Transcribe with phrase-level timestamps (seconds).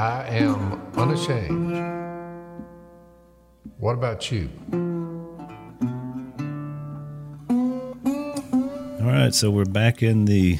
[0.00, 1.76] I am unashamed.
[3.76, 4.48] What about you?
[7.50, 10.58] All right, so we're back in the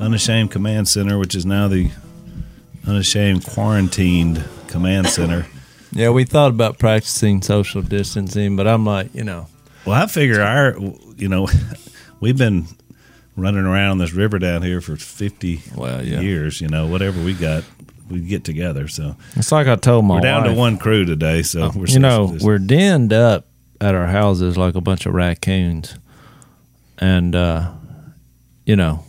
[0.00, 1.92] Unashamed Command Center, which is now the
[2.88, 5.46] Unashamed Quarantined Command Center.
[5.92, 9.46] Yeah, we thought about practicing social distancing, but I'm like, you know,
[9.86, 10.76] Well, I figure our,
[11.16, 11.46] you know,
[12.20, 12.66] we've been
[13.36, 16.18] running around this river down here for 50 Well, yeah.
[16.18, 17.62] years, you know, whatever we got,
[18.10, 18.88] we get together.
[18.88, 21.42] So it's like I told my we're down wife, to one crew today.
[21.42, 23.46] So we're you know, just- we're denned up
[23.80, 25.94] at our houses like a bunch of raccoons,
[26.98, 27.70] and uh,
[28.66, 29.04] you know,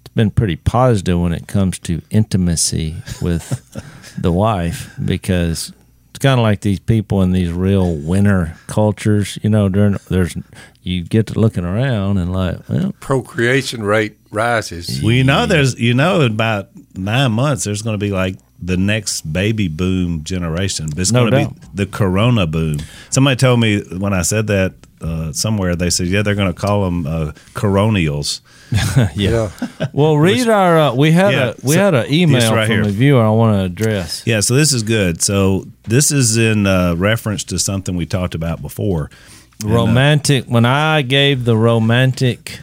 [0.00, 5.72] it's been pretty positive when it comes to intimacy with the wife because
[6.22, 9.38] kind of like these people in these real winter cultures.
[9.42, 10.34] You know, during there's
[10.82, 15.02] you get to looking around and like, well, Procreation rate rises.
[15.02, 18.36] Well, you know, there's you know, in about nine months, there's going to be like
[18.64, 20.88] the next baby boom generation.
[20.96, 21.60] It's No going to doubt.
[21.60, 22.78] be the Corona boom.
[23.10, 26.58] Somebody told me when I said that uh, somewhere, they said, yeah, they're going to
[26.58, 28.40] call them uh, coronials.
[29.14, 29.50] Yeah.
[29.92, 30.78] Well, read our.
[30.78, 32.82] Uh, we had Yeah, a we so- had an email this right from here.
[32.84, 34.22] a viewer I want to address.
[34.26, 35.20] Yeah, so this is good.
[35.20, 39.10] So this is in uh, reference to something we talked about before.
[39.62, 40.46] And, uh, Romantic.
[40.46, 42.60] when I gave the romantic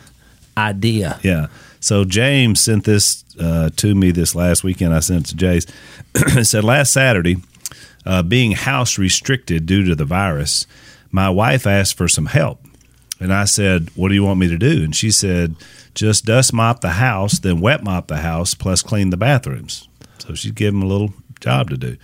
[0.57, 1.47] idea, Yeah.
[1.79, 4.93] So James sent this uh, to me this last weekend.
[4.93, 5.65] I sent it to Jase.
[6.15, 7.37] it said last Saturday,
[8.05, 10.67] uh, being house restricted due to the virus,
[11.11, 12.65] my wife asked for some help,
[13.19, 15.55] and I said, "What do you want me to do?" And she said,
[15.95, 19.87] "Just dust mop the house, then wet mop the house, plus clean the bathrooms."
[20.19, 21.97] So she'd give him a little job to do.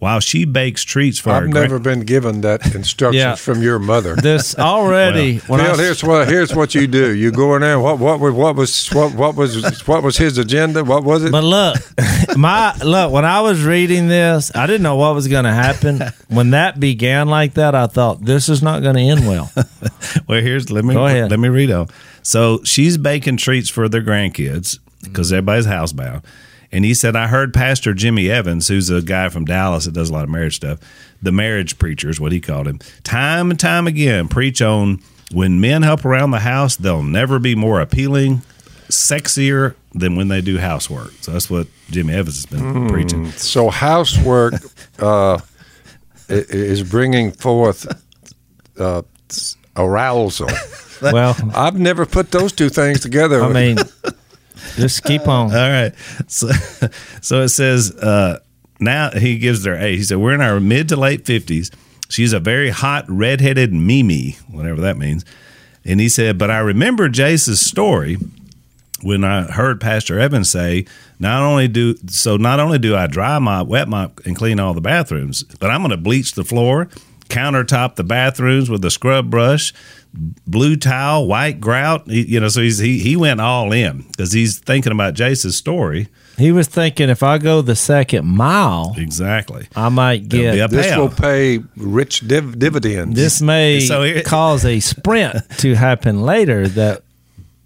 [0.00, 3.34] While she bakes treats for her I've her gra- never been given that instructions Yeah.
[3.34, 4.14] from your mother.
[4.14, 5.38] this already.
[5.48, 7.12] when I, here's what here's what you do.
[7.12, 7.80] You go in there.
[7.80, 10.84] What what was what was what, what was what was his agenda?
[10.84, 11.32] What was it?
[11.32, 11.76] but look,
[12.36, 13.12] my look.
[13.12, 16.00] When I was reading this, I didn't know what was going to happen.
[16.28, 19.50] When that began like that, I thought this is not going to end well.
[20.28, 21.30] Well, here's let me Go ahead.
[21.30, 21.88] let me read on.
[22.22, 26.22] So she's baking treats for their grandkids because everybody's housebound.
[26.70, 30.10] And he said, I heard Pastor Jimmy Evans, who's a guy from Dallas that does
[30.10, 30.78] a lot of marriage stuff,
[31.22, 35.00] the marriage preacher is what he called him, time and time again preach on
[35.32, 38.42] when men help around the house, they'll never be more appealing,
[38.88, 41.12] sexier than when they do housework.
[41.20, 43.30] So that's what Jimmy Evans has been preaching.
[43.32, 44.54] So housework
[44.98, 45.38] uh,
[46.28, 47.86] is bringing forth
[48.78, 49.02] uh,
[49.76, 50.48] arousal.
[51.02, 53.42] well, I've never put those two things together.
[53.42, 53.78] I mean,
[54.76, 55.46] just keep on.
[55.54, 55.92] All right.
[56.26, 56.48] So,
[57.22, 58.40] so it says uh,
[58.80, 59.98] now he gives their age.
[59.98, 61.70] He said we're in our mid to late fifties.
[62.08, 65.24] She's a very hot redheaded Mimi, whatever that means.
[65.84, 68.16] And he said, but I remember Jase's story
[69.02, 70.86] when I heard Pastor Evans say,
[71.18, 74.74] not only do so, not only do I dry mop, wet mop, and clean all
[74.74, 76.88] the bathrooms, but I'm going to bleach the floor,
[77.28, 79.72] countertop the bathrooms with a scrub brush,
[80.46, 82.08] blue towel, white grout.
[82.08, 85.56] He, you know, so he's he he went all in because he's thinking about Jase's
[85.56, 86.08] story.
[86.36, 89.66] He was thinking if I go the second mile, Exactly.
[89.74, 93.16] I might get be a this will pay rich div- dividends.
[93.16, 97.02] this may So here- cause a sprint to happen later that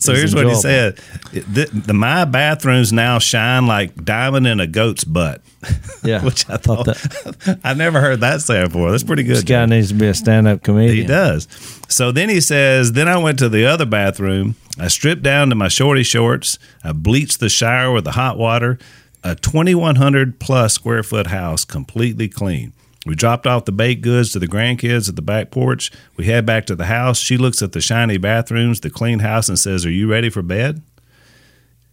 [0.02, 0.96] So here's what he said:
[1.32, 5.40] the, the my bathrooms now shine like diamond in a goat's butt.
[6.02, 8.90] yeah Which I thought that I never heard that said before.
[8.90, 9.36] That's pretty good.
[9.36, 11.46] this guy needs to be a stand-up comedian He does.
[11.88, 14.56] So then he says, then I went to the other bathroom.
[14.78, 16.58] I stripped down to my shorty shorts.
[16.82, 18.78] I bleached the shower with the hot water.
[19.22, 22.72] A 2,100 plus square foot house, completely clean.
[23.04, 25.90] We dropped off the baked goods to the grandkids at the back porch.
[26.16, 27.18] We head back to the house.
[27.18, 30.42] She looks at the shiny bathrooms, the clean house, and says, Are you ready for
[30.42, 30.82] bed?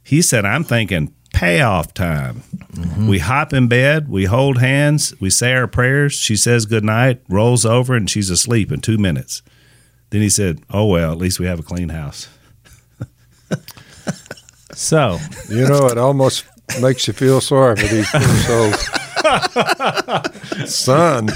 [0.03, 2.41] He said, I'm thinking payoff time.
[2.73, 3.07] Mm-hmm.
[3.07, 6.13] We hop in bed, we hold hands, we say our prayers.
[6.13, 9.41] She says good night, rolls over, and she's asleep in two minutes.
[10.11, 12.27] Then he said, Oh, well, at least we have a clean house.
[14.73, 15.17] so
[15.49, 16.45] you know, it almost
[16.81, 18.89] makes you feel sorry for these poor souls.
[20.65, 21.29] Son,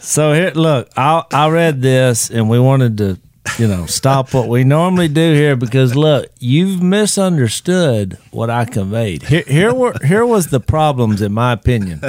[0.00, 3.18] so here look I I read this and we wanted to
[3.58, 9.22] you know stop what we normally do here because look you've misunderstood what I conveyed.
[9.24, 12.00] Here here were here was the problems in my opinion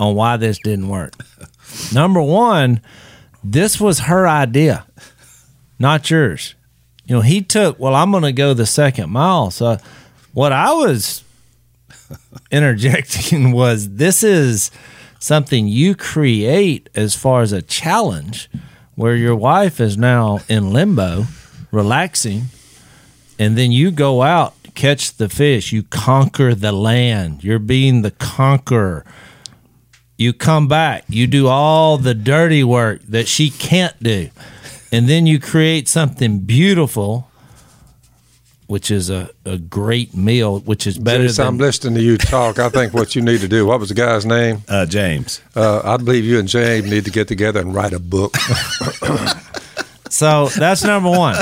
[0.00, 1.14] on why this didn't work.
[1.92, 2.80] Number one
[3.44, 4.86] this was her idea
[5.78, 6.54] not yours.
[7.04, 9.50] You know he took well I'm going to go the second mile.
[9.50, 9.78] So
[10.32, 11.22] what I was
[12.50, 14.70] interjecting was this is
[15.18, 18.50] something you create as far as a challenge
[18.94, 21.24] where your wife is now in limbo
[21.70, 22.44] relaxing
[23.38, 27.42] and then you go out catch the fish, you conquer the land.
[27.42, 29.04] You're being the conqueror.
[30.16, 34.30] You come back, you do all the dirty work that she can't do.
[34.90, 37.27] And then you create something beautiful,
[38.68, 42.58] which is a, a great meal, which is better Jason, I'm listening to you talk.
[42.58, 43.66] I think what you need to do.
[43.66, 44.62] What was the guy's name?
[44.68, 45.40] Uh, James.
[45.56, 48.36] Uh, I believe you and James need to get together and write a book.
[50.10, 51.36] So that's number one.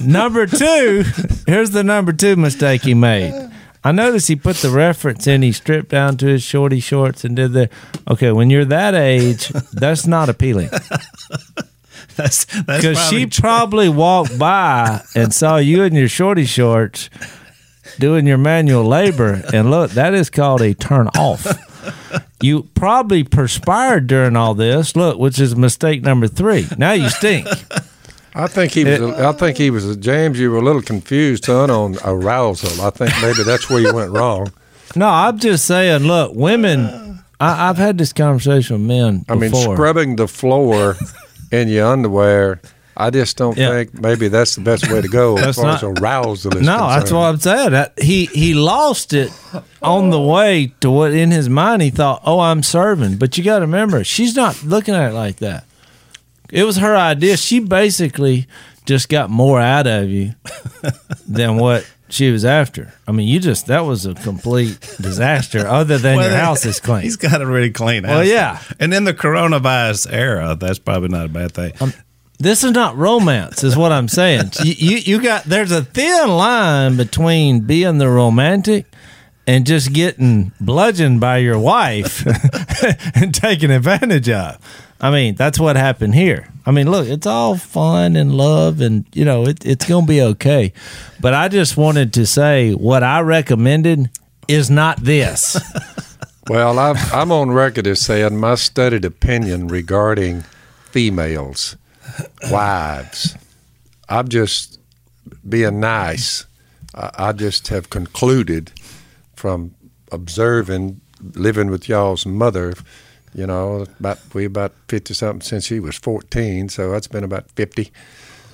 [0.00, 1.04] number two,
[1.46, 3.50] here's the number two mistake he made.
[3.82, 5.42] I noticed he put the reference in.
[5.42, 7.68] He stripped down to his shorty shorts and did the.
[8.08, 10.70] Okay, when you're that age, that's not appealing
[12.16, 17.10] That's that's because she probably- probably walked by and saw you in your shorty shorts
[17.98, 19.42] doing your manual labor.
[19.52, 21.46] And look, that is called a turn off.
[22.40, 24.94] You probably perspired during all this.
[24.96, 26.66] Look, which is mistake number three.
[26.78, 27.46] Now you stink.
[28.34, 29.00] I think he was.
[29.00, 29.96] I think he was.
[29.96, 32.80] James, you were a little confused, son, on arousal.
[32.84, 34.52] I think maybe that's where you went wrong.
[34.96, 36.02] No, I'm just saying.
[36.04, 37.22] Look, women.
[37.40, 40.96] I, I've had this conversation with men I mean, scrubbing the floor
[41.50, 42.60] in your underwear.
[42.96, 43.70] I just don't Yeah.
[43.70, 46.62] think maybe that's the best way to go as That's far not- as arousal is
[46.62, 47.72] no, that's what I'm saying.
[47.72, 49.32] That, he he lost it
[49.82, 53.16] on the way to what in his mind he thought, oh, I'm serving.
[53.16, 55.64] But you got to remember, she's not looking at it like that.
[56.50, 57.36] It was her idea.
[57.36, 58.46] She basically
[58.86, 60.34] just got more out of you
[61.26, 62.94] than what she was after.
[63.06, 65.66] I mean, you just that was a complete disaster.
[65.66, 67.02] Other than Well, your house is clean.
[67.02, 68.10] He's got a really clean house.
[68.12, 68.60] Well, yeah.
[68.80, 71.72] And in the coronavirus era, that's probably not a bad thing.
[71.80, 71.92] Um,
[72.38, 74.50] This is not romance, is what I'm saying.
[74.64, 78.86] You, you you got there's a thin line between being the romantic
[79.46, 82.24] and just getting bludgeoned by your wife
[83.14, 84.58] and taken advantage of.
[85.00, 86.48] I mean, that's what happened here.
[86.64, 90.22] I mean, look, it's all fun and love, and you know, it, it's gonna be
[90.22, 90.72] okay.
[91.20, 94.10] But I just wanted to say what I recommended
[94.48, 95.60] is not this.
[96.50, 100.42] Well, I'm, I'm on record as saying my studied opinion regarding
[100.90, 101.74] females,
[102.50, 103.34] wives.
[104.10, 104.78] I'm just
[105.48, 106.44] being nice.
[106.94, 108.72] I, I just have concluded
[109.34, 109.74] from
[110.12, 111.00] observing,
[111.32, 112.74] living with y'all's mother.
[113.34, 117.50] You know, about we about fifty something since she was fourteen, so that's been about
[117.56, 117.90] fifty,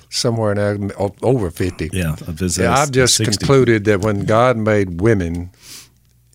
[0.09, 0.91] somewhere in
[1.21, 1.89] over fifty.
[1.93, 3.37] Yeah, I was- Yeah, I've just 60.
[3.37, 5.51] concluded that when God made women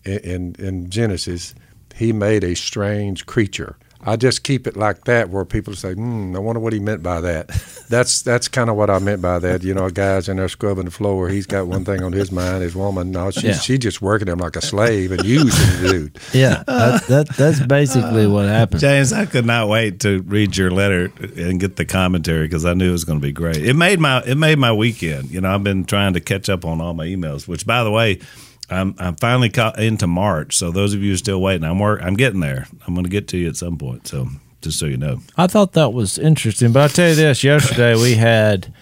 [0.05, 1.53] in, in in Genesis,
[1.95, 3.75] He made a strange creature.
[4.05, 7.01] I just keep it like that, where people say, "Hmm, I wonder what He meant
[7.03, 7.49] by that."
[7.89, 9.63] That's that's kind of what I meant by that.
[9.63, 11.29] You know, a guy's in there scrubbing the floor.
[11.29, 12.61] He's got one thing on his mind.
[12.61, 13.53] His woman, no, she Yeah.
[13.53, 16.19] she just working him like a slave and using the dude.
[16.33, 18.81] yeah, that, that that's basically what happened.
[18.81, 22.73] James, I could not wait to read your letter and get the commentary because I
[22.73, 23.55] knew it was going to be great.
[23.65, 25.31] It made my it made my weekend.
[25.31, 27.47] You know, I've been trying to catch up on all my emails.
[27.47, 28.19] Which, by the way,
[28.69, 30.57] I'm I'm finally caught into March.
[30.57, 32.01] So those of you who are still waiting, I'm work.
[32.03, 32.67] I'm getting there.
[32.85, 34.07] I'm going to get to you at some point.
[34.07, 34.27] So
[34.61, 36.71] just so you know, I thought that was interesting.
[36.73, 38.73] But I'll tell you this yesterday we had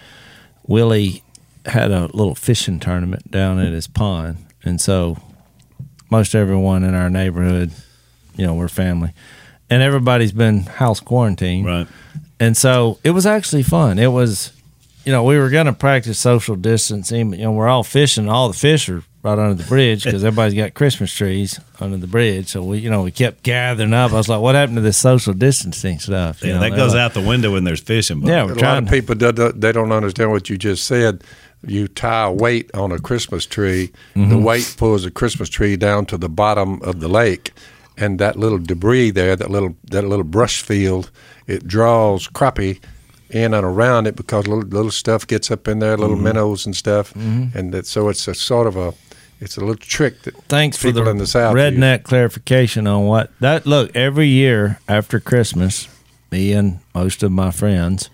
[0.66, 1.22] Willie
[1.64, 4.38] had a little fishing tournament down at his pond.
[4.64, 5.18] And so
[6.10, 7.72] most everyone in our neighborhood,
[8.36, 9.12] you know, we're family.
[9.68, 11.66] And everybody's been house quarantined.
[11.66, 11.88] right?
[12.38, 13.98] And so it was actually fun.
[13.98, 14.52] It was,
[15.04, 17.30] you know, we were going to practice social distancing.
[17.30, 18.28] But, you know, we're all fishing.
[18.28, 22.06] All the fish are right under the bridge because everybody's got Christmas trees under the
[22.06, 22.48] bridge.
[22.48, 24.12] So we, you know, we kept gathering up.
[24.12, 26.42] I was like, what happened to this social distancing stuff?
[26.42, 28.20] You Yeah, know, that goes like- out the window when there's fishing.
[28.20, 28.84] But Yeah, A we're lot trying.
[28.84, 31.22] of people do- do- they don't understand what you just said.
[31.66, 33.90] You tie a weight on a Christmas tree.
[34.14, 34.30] Mm-hmm.
[34.30, 37.52] The weight pulls the Christmas tree down to the bottom of the lake,
[37.96, 41.10] and that little debris there, that little that little brush field,
[41.46, 42.78] it draws crappie
[43.30, 46.02] in and around it because little little stuff gets up in there, Mm-hmm.
[46.02, 48.92] little minnows and stuff, and that, so it's a sort of a
[49.40, 51.62] it's a little trick that Thanks for the, in the South use.
[51.62, 53.66] redneck clarification on what that.
[53.66, 55.88] Look, every year after Christmas,
[56.30, 58.10] me and most of my friends,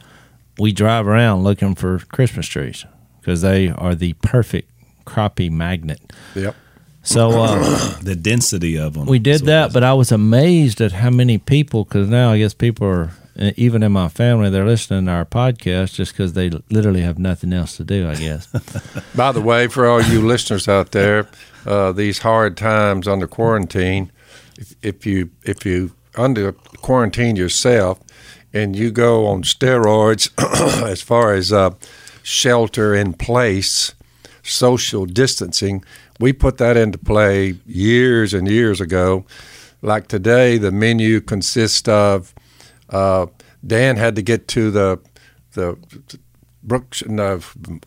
[0.58, 2.84] we drive around looking for Christmas trees
[3.20, 4.70] because they are the perfect
[5.06, 6.00] crappie magnet.
[6.34, 6.56] Yep.
[7.02, 9.06] So uh, the density of them.
[9.06, 11.84] we did that, but I was amazed at how many people.
[11.84, 15.94] Because now I guess people are even in my family they're listening to our podcast
[15.94, 18.08] just because they literally have nothing else to do.
[18.08, 18.46] I guess.
[19.14, 21.28] By the way, for all you listeners out there,
[21.66, 24.10] uh, these hard times under quarantine,
[24.58, 28.00] if, if you if you under quarantine yourself
[28.52, 30.30] and you go on steroids
[30.86, 31.70] as far as uh,
[32.22, 33.94] shelter in place,
[34.42, 35.84] social distancing,
[36.20, 39.24] we put that into play years and years ago.
[39.80, 42.34] Like today, the menu consists of
[42.92, 43.26] uh,
[43.66, 45.00] Dan had to get to the
[45.54, 45.76] the
[46.62, 47.38] Brooks and uh,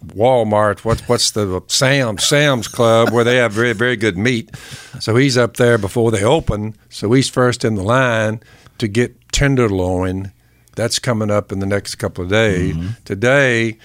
[0.07, 0.79] Walmart.
[0.79, 4.53] What's what's the Sam Sam's Club where they have very very good meat.
[4.99, 6.75] So he's up there before they open.
[6.89, 8.41] So he's first in the line
[8.79, 10.33] to get tenderloin.
[10.75, 12.75] That's coming up in the next couple of days.
[13.05, 13.77] Today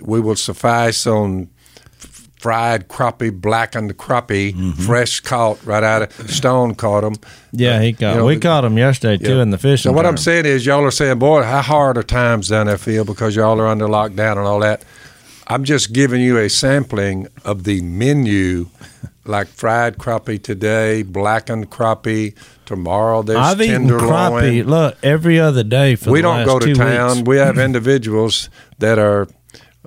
[0.00, 1.50] we will suffice on
[2.38, 4.70] fried crappie, blackened crappie, mm-hmm.
[4.72, 7.14] fresh caught right out of Stone caught them.
[7.52, 8.12] Yeah, he caught.
[8.12, 9.42] You know, we the- caught him yesterday too Yeah.
[9.42, 9.90] in the fishing.
[9.90, 12.78] So what I'm saying is, y'all are saying, "Boy, how hard are times down there,
[12.78, 14.82] Phil, because y'all are under lockdown and all that."
[15.48, 18.66] I'm just giving you a sampling of the menu,
[19.24, 23.22] like fried crappie today, blackened crappie tomorrow.
[23.22, 24.42] There's I've eaten tenderloin.
[24.42, 24.66] crappie.
[24.66, 27.18] Look, every other day for we don't go to town.
[27.18, 27.28] weeks.
[27.28, 29.28] We have individuals that are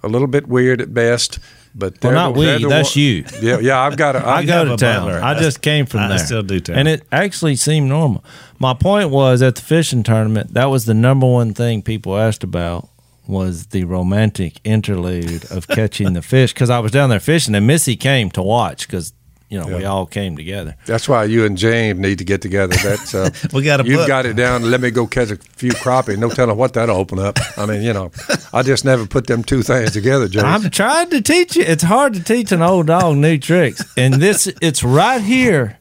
[0.01, 1.39] a little bit weird at best,
[1.75, 2.45] but Well, not the- we.
[2.63, 3.23] the That's one- you.
[3.41, 3.79] Yeah, yeah.
[3.81, 4.15] I've got.
[4.15, 5.21] A, I I've go to butler.
[5.23, 6.17] I just came from I there.
[6.19, 8.23] still do and it actually seemed normal.
[8.59, 12.43] My point was at the fishing tournament, that was the number one thing people asked
[12.43, 12.89] about
[13.27, 17.67] was the romantic interlude of catching the fish because I was down there fishing and
[17.67, 19.13] Missy came to watch because
[19.49, 20.75] you know we all came together.
[20.85, 22.75] That's why you and James need to get together.
[22.75, 24.69] That's uh, We gotta You've put- got it down.
[24.69, 26.17] Let me go catch a few crappie.
[26.17, 27.37] No telling what that'll open up.
[27.57, 28.11] I mean, you know,
[28.53, 30.43] I just never put them two things together, James.
[30.45, 31.63] I'm trying to teach you.
[31.63, 35.79] It's hard to teach an old dog new tricks, and this it's right here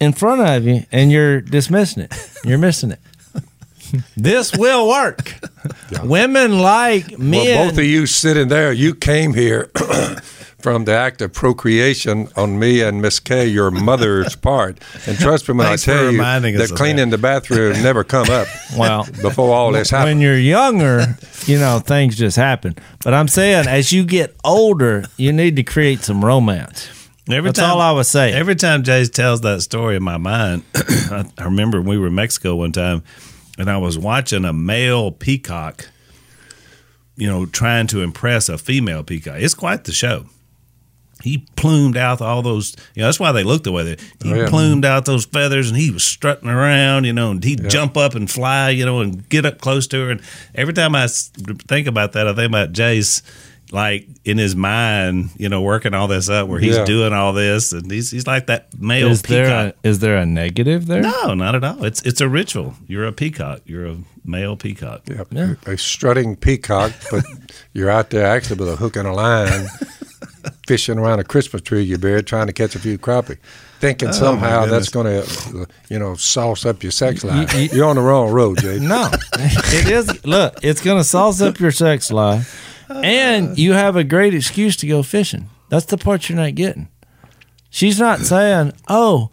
[0.00, 2.14] in front of you, and you're dismissing it.
[2.44, 3.00] You're missing it.
[4.16, 5.34] this will work.
[6.02, 7.44] Women like men.
[7.46, 9.70] well, both of you sitting there, you came here
[10.60, 14.78] from the act of procreation on me and Miss Kay, your mother's part.
[15.06, 17.72] And trust me when Thanks I for tell you reminding us that cleaning the bathroom
[17.82, 20.18] never come up Well, before all this happened.
[20.18, 22.74] when you're younger, you know things just happen.
[23.04, 26.88] But I'm saying, as you get older, you need to create some romance.
[27.30, 28.34] Every That's all I was saying.
[28.34, 32.14] Every time Jay tells that story in my mind, I, I remember we were in
[32.14, 33.04] Mexico one time,
[33.58, 35.88] and I was watching a male peacock,
[37.16, 39.36] you know, trying to impress a female peacock.
[39.40, 40.24] It's quite the show.
[41.22, 43.96] He plumed out all those, you know, that's why they look the way they.
[44.22, 44.48] He Oh, yeah.
[44.48, 48.14] plumed out those feathers, and he was strutting around, you know, and he'd jump up
[48.14, 50.10] and fly, you know, and get up close to her.
[50.12, 50.20] And
[50.54, 53.22] every time I think about that, I think about Jay's
[53.70, 56.84] like in his mind, you know, working all this up where he's Yeah.
[56.86, 59.36] doing all this, and he's he's like that male Is peacock.
[59.46, 61.02] there a, is there a negative there?
[61.02, 61.84] no, not at all.
[61.84, 62.76] It's it's a ritual.
[62.86, 63.60] You're a peacock.
[63.66, 65.02] You're a male peacock.
[65.08, 65.26] Yep.
[65.32, 65.54] Yeah.
[65.66, 67.24] A strutting peacock, but
[67.74, 69.66] you're out there actually with a hook and a line,
[70.66, 73.38] fishing around a Christmas tree you buried, trying to catch a few crappie,
[73.80, 77.54] thinking oh, somehow that's going to, uh, you know, sauce up your sex life.
[77.54, 78.78] you- you're on the wrong road, Jay.
[78.80, 80.24] No, it is.
[80.24, 83.54] Look, it's going to sauce up your sex life, and uh.
[83.56, 85.48] you have a great excuse to go fishing.
[85.68, 86.88] That's the part you're not getting.
[87.70, 89.30] She's not saying, "Oh,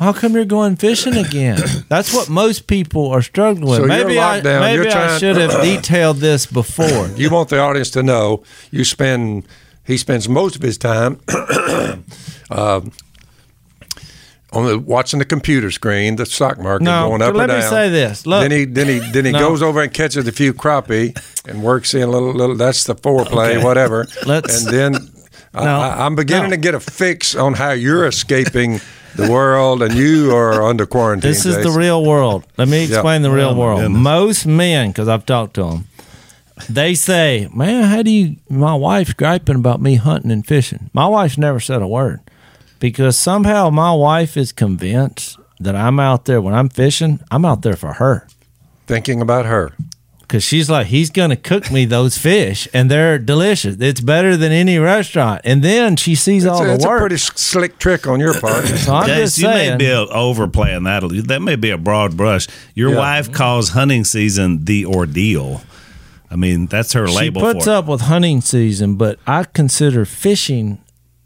[0.00, 3.78] how come you're going fishing again?" That's what most people are struggling with.
[3.78, 7.06] So maybe I, maybe You're I trying- should have detailed this before.
[7.16, 9.46] You want the audience to know you spend.
[9.84, 11.20] He spends most of his time.
[12.50, 12.92] um,
[14.52, 17.48] on the, watching the computer screen, the stock market No, going up and down.
[17.48, 18.26] let me say this.
[18.26, 19.38] Look, then he then he then he No.
[19.38, 21.16] goes over and catches a few crappie
[21.48, 22.54] and works in a little little.
[22.54, 23.64] That's the foreplay, Okay.
[23.64, 24.06] whatever.
[24.26, 24.94] Let's- and then
[25.54, 25.80] I, No.
[25.80, 26.56] I, I'm beginning No.
[26.56, 28.80] to get a fix on how you're escaping
[29.16, 31.30] the world and you are under quarantine.
[31.30, 32.44] This is the real world.
[32.58, 33.80] Let me explain the real Oh, world.
[33.80, 34.00] goodness.
[34.00, 35.86] Most men, because I've talked to them,
[36.68, 40.90] they say, "Man, how do you?" My wife's griping about me hunting and fishing.
[40.92, 42.20] My wife's never said a word
[42.78, 47.20] because somehow my wife is convinced that I'm out there when I'm fishing.
[47.30, 48.26] I'm out there for her
[48.86, 49.72] thinking about her.
[50.20, 53.76] because she's like, he's gonna cook me those fish and they're delicious.
[53.80, 55.42] It's better than any restaurant.
[55.44, 57.00] And then she sees all It's, a, the it's a work.
[57.00, 58.64] pretty slick trick on your part.
[58.84, 59.70] so I'm Jase, just you saying.
[59.72, 61.02] may be overplaying that.
[61.28, 62.46] That may be a broad brush.
[62.74, 62.98] Your Yeah.
[62.98, 65.62] wife calls hunting season the ordeal.
[66.32, 67.74] I mean, that's her she label puts for it.
[67.74, 70.82] up with hunting season, but I consider fishing,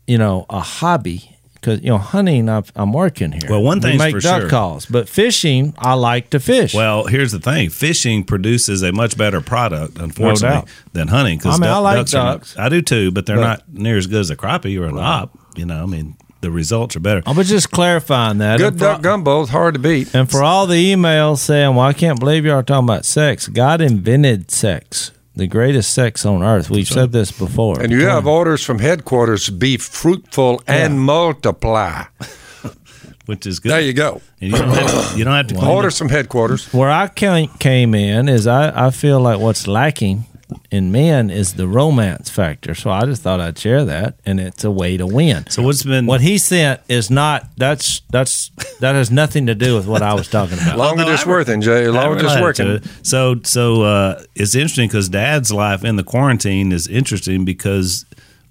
[0.08, 2.48] you know, a hobby because you know hunting.
[2.48, 3.42] I've, I'm working here.
[3.48, 4.50] Well, one we thing's make duck sure.
[4.50, 6.74] calls, but fishing, I like to fish.
[6.74, 10.68] Well, here's the thing: fishing produces a much better product, unfortunately, doubt.
[10.92, 11.38] than hunting.
[11.38, 13.62] Because I mean, I like ducks are not- I do too, but they're But- not
[13.72, 15.38] near as good as a crappie or an op.
[15.56, 17.22] You know, I mean, the results are better.
[17.26, 18.58] I was just clarifying that.
[18.58, 20.14] Good duck gumbo is hard to beat.
[20.14, 23.48] and for all the emails saying, "Well, I can't believe y'all are talking about sex."
[23.48, 26.70] God invented sex, the greatest sex on earth.
[26.70, 27.80] We've said this before.
[27.80, 32.04] And you have orders from headquarters be fruitful and multiply.
[33.26, 33.72] which is good.
[33.72, 34.20] There you go.
[34.40, 36.72] And you don't have, you don't have to clean Orders from headquarters.
[36.72, 40.24] Where I came came in is I, I feel like what's lacking
[40.70, 42.74] in men is the romance factor.
[42.74, 45.46] So I just thought I'd share that, and it's a way to win.
[45.48, 47.48] So what's been What he sent is not.
[47.56, 48.50] That's that's
[48.80, 50.78] that has nothing to do with what I was talking about.
[50.78, 51.86] Longer no, it's working, Jay.
[51.86, 52.66] I Longer it's working.
[52.68, 52.84] it.
[53.02, 58.04] So so uh, it's interesting because Dad's life in the quarantine is interesting because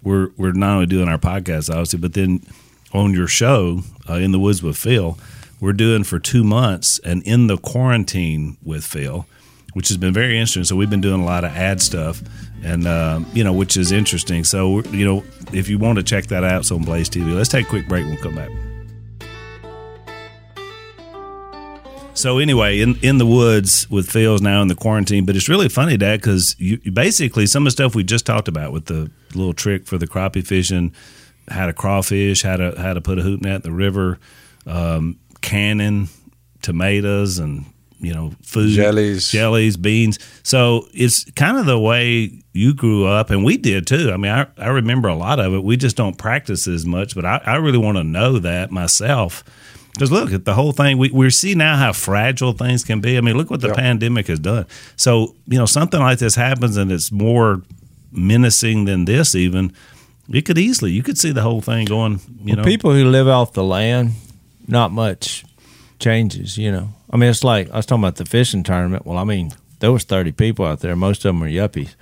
[0.03, 2.41] we're we're not only doing our podcast obviously, but then
[2.93, 5.17] on your show uh, in the woods with Phil,
[5.59, 9.25] we're doing for two months and in the quarantine with Phil,
[9.75, 10.63] which has been very interesting.
[10.63, 12.23] So we've been doing a lot of ad stuff,
[12.63, 14.45] and um, you know which is interesting.
[14.45, 17.35] So you know if you want to check that out, it's on Blaze TV.
[17.35, 18.05] Let's take a quick break.
[18.05, 18.49] We'll come back.
[22.13, 25.67] So anyway, in in the woods with Phil's now in the quarantine, but it's really
[25.67, 28.85] funny, Dad, because you, you basically some of the stuff we just talked about with
[28.85, 30.93] the little trick for the crappie fishing,
[31.49, 34.19] how to crawfish, how to how to put a hoop net in the river,
[34.65, 36.07] um, canning
[36.61, 37.65] tomatoes and
[37.99, 39.29] you know food Jellies.
[39.31, 40.19] jellies, beans.
[40.43, 44.11] So it's kind of the way you grew up, and we did too.
[44.13, 45.63] I mean, I, I remember a lot of it.
[45.63, 49.43] We just don't practice as much, but I, I really want to know that myself.
[49.93, 50.97] Because look at the whole thing.
[50.97, 53.17] We we see now how fragile things can be.
[53.17, 53.75] I mean, look what the Yeah.
[53.75, 54.65] pandemic has done.
[54.97, 57.61] So you know, something like this happens, and it's more
[58.11, 59.35] menacing than this.
[59.35, 59.71] Even
[60.29, 62.19] it could easily you could see the whole thing going.
[62.43, 64.11] You know, people who live off the land,
[64.67, 65.45] not much
[65.99, 66.57] changes.
[66.57, 69.05] You know, I mean, it's like I was talking about the fishing tournament.
[69.05, 70.95] Well, I mean, there was thirty people out there.
[70.95, 71.95] Most of them were yuppies.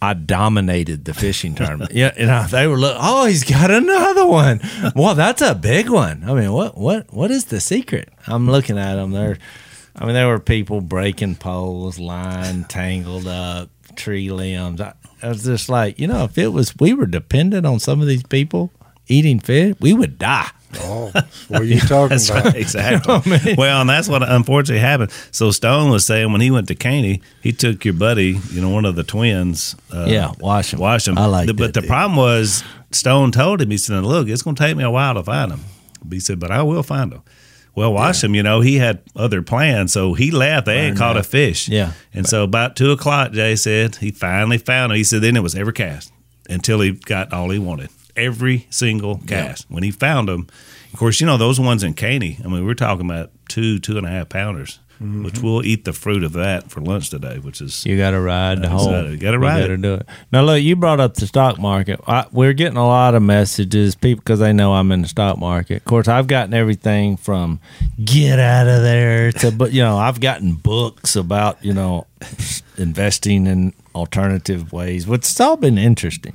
[0.00, 1.92] I dominated the fishing tournament.
[1.94, 2.96] Yeah, you know, they were look.
[2.98, 4.60] Oh, he's got another one.
[4.96, 6.24] Well, that's a big one.
[6.28, 8.08] I mean, what what what is the secret?
[8.26, 9.12] I'm looking at them.
[9.12, 9.38] They're,
[9.94, 14.80] I mean, there were people breaking poles, line tangled up, tree limbs.
[14.80, 18.00] I, I was just like, you know, if it was we were dependent on some
[18.00, 18.72] of these people
[19.08, 20.48] eating fish, we would die.
[20.80, 21.10] Oh,
[21.48, 22.44] what are you talking That's about?
[22.46, 23.54] right, exactly.
[23.58, 25.10] Well, and that's what unfortunately happened.
[25.30, 28.70] So Stone was saying when he went to Caney, he took your buddy, you know,
[28.70, 29.76] one of the twins.
[29.92, 30.80] Uh, Yeah, wash 'em.
[30.80, 31.18] Wash him.
[31.18, 31.88] I like the, But that the dude.
[31.88, 35.14] problem was Stone told him, he said, "Look, it's going to take me a while
[35.14, 35.60] to find him."
[36.10, 37.22] He said, "But I will find him."
[37.74, 40.66] Well, Wash him, you know, he had other plans, so he left.
[40.66, 41.68] They ain't caught a fish.
[41.70, 41.92] Yeah.
[42.12, 44.96] And so about two o'clock, Jay said he finally found him.
[44.98, 46.12] He said then it was ever cast
[46.50, 47.88] until he got all he wanted.
[48.16, 49.70] Every single cast.
[49.70, 50.48] When he found them,
[50.92, 52.38] of course, you know those ones in Caney.
[52.44, 55.24] I mean, we're talking about two, two and a half pounders, mm-hmm.
[55.24, 57.38] which we'll eat the fruit of that for lunch today.
[57.38, 59.08] Which is You got to ride the whole.
[59.08, 60.06] You gotta ride Got to do it.
[60.32, 61.98] Now, look, you brought up the stock market.
[62.06, 65.38] I, we're getting a lot of messages, people, because they know I'm in the stock
[65.38, 65.78] market.
[65.78, 67.60] Of course, I've gotten everything from
[68.04, 72.06] "get out of there" to, but you know, I've gotten books about you know
[72.76, 76.34] investing in alternative ways, which has all been interesting.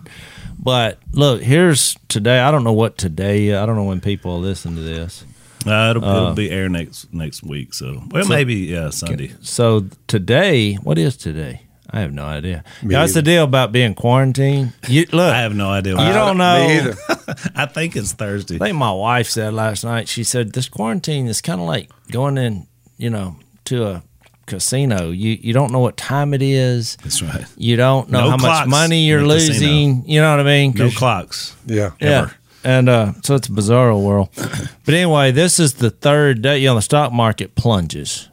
[0.67, 2.41] But look, here's today.
[2.41, 3.55] I don't know what today.
[3.55, 5.23] I don't know when people listen to this.
[5.65, 7.73] uh, it'll, it'll be air next next week.
[7.73, 9.33] So well, maybe yeah, Sunday.
[9.39, 11.61] So today, what is today?
[11.89, 12.65] I have no idea.
[12.83, 14.73] Me That's the deal about being quarantined.
[14.89, 15.33] You look.
[15.33, 15.93] I have no idea.
[15.93, 16.67] You don't know.
[16.67, 16.95] Me either.
[17.55, 18.55] I think it's Thursday.
[18.55, 20.09] I think my wife said last night.
[20.09, 24.03] She said this quarantine is kind of like going in, you know, to a
[24.47, 25.11] casino.
[25.11, 26.97] You you don't know what time it is.
[27.03, 27.45] That's right.
[27.57, 29.53] You don't know No how much money you're in a casino.
[29.53, 30.09] losing.
[30.09, 30.73] You know what I mean?
[30.75, 31.55] No 'Cause- clocks.
[31.67, 31.91] Yeah.
[32.01, 32.07] yeah.
[32.23, 32.35] ever.
[32.63, 34.29] And uh, so it's a bizarre world.
[34.85, 36.57] But anyway, this is the third day.
[36.59, 38.29] You know, the stock market plunges,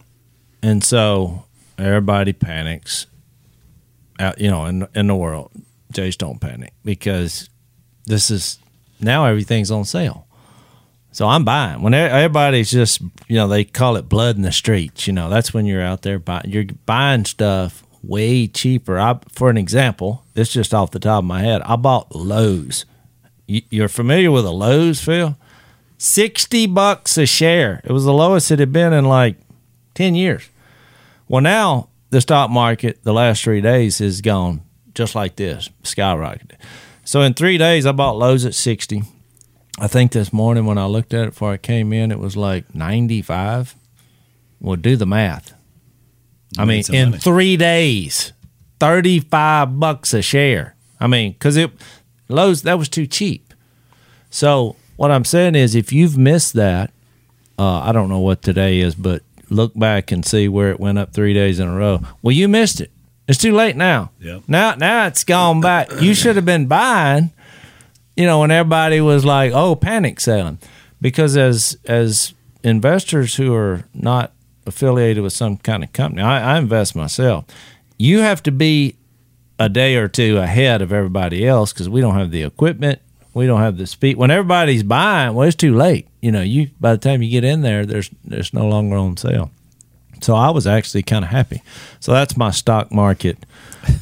[0.63, 1.45] and so
[1.77, 3.07] everybody panics.
[4.21, 5.51] Out, you know, in in the world,
[5.93, 7.51] Jays don't panic because
[8.07, 8.59] this is
[9.01, 10.27] now everything's on sale.
[11.15, 15.07] So I'm buying when everybody's just you know they call it blood in the streets.
[15.07, 16.43] You know that's when you're out there buying.
[16.47, 18.99] You're buying stuff way cheaper.
[18.99, 21.63] I, for an example, it's just off the top of my head.
[21.63, 22.85] I bought Lowe's.
[23.47, 25.39] You, you're familiar with a Lowe's, Phil?
[25.99, 27.81] Sixty bucks a share.
[27.85, 29.37] It was the lowest it had been in like
[29.95, 30.49] ten years.
[31.29, 34.63] Well, now the stock market the last three days has gone
[34.97, 36.57] just like this, skyrocketed.
[37.05, 39.05] So in three days, I bought Lowe's at sixty.
[39.79, 42.37] I think this morning when I looked at it before I came in, it was
[42.37, 43.75] like ninety five.
[44.61, 45.53] Well, do the math.
[46.57, 47.21] I You made mean, in money.
[47.21, 48.33] three days,
[48.79, 50.77] thirty five bucks a share.
[51.01, 51.73] I mean, because it
[52.29, 53.53] Lowe's that was too cheap.
[54.31, 56.93] So what I'm saying is, if you've missed that,
[57.59, 60.99] uh, I don't know what today is, but look back and see where it went
[60.99, 62.01] up three days in a row.
[62.23, 62.91] Well, you missed it.
[63.27, 64.11] It's too late now.
[64.21, 64.43] Yep.
[64.49, 65.91] Now, now it's gone back.
[66.01, 67.33] You should have been buying.
[68.17, 70.59] You know, when everybody was like, "Oh, panic selling,"
[71.01, 74.33] because as as investors who are not
[74.67, 77.45] affiliated with some kind of company, I, I invest myself.
[77.99, 78.97] You have to be
[79.59, 83.01] a day or two ahead of everybody else because we don't have the equipment,
[83.35, 84.17] we don't have the speed.
[84.17, 86.09] When everybody's buying, well, it's too late.
[86.21, 89.17] You know, you by the time you get in there, there's there's no longer on
[89.17, 89.51] sale.
[90.21, 91.63] So I was actually kind of happy.
[92.01, 93.39] So that's my stock market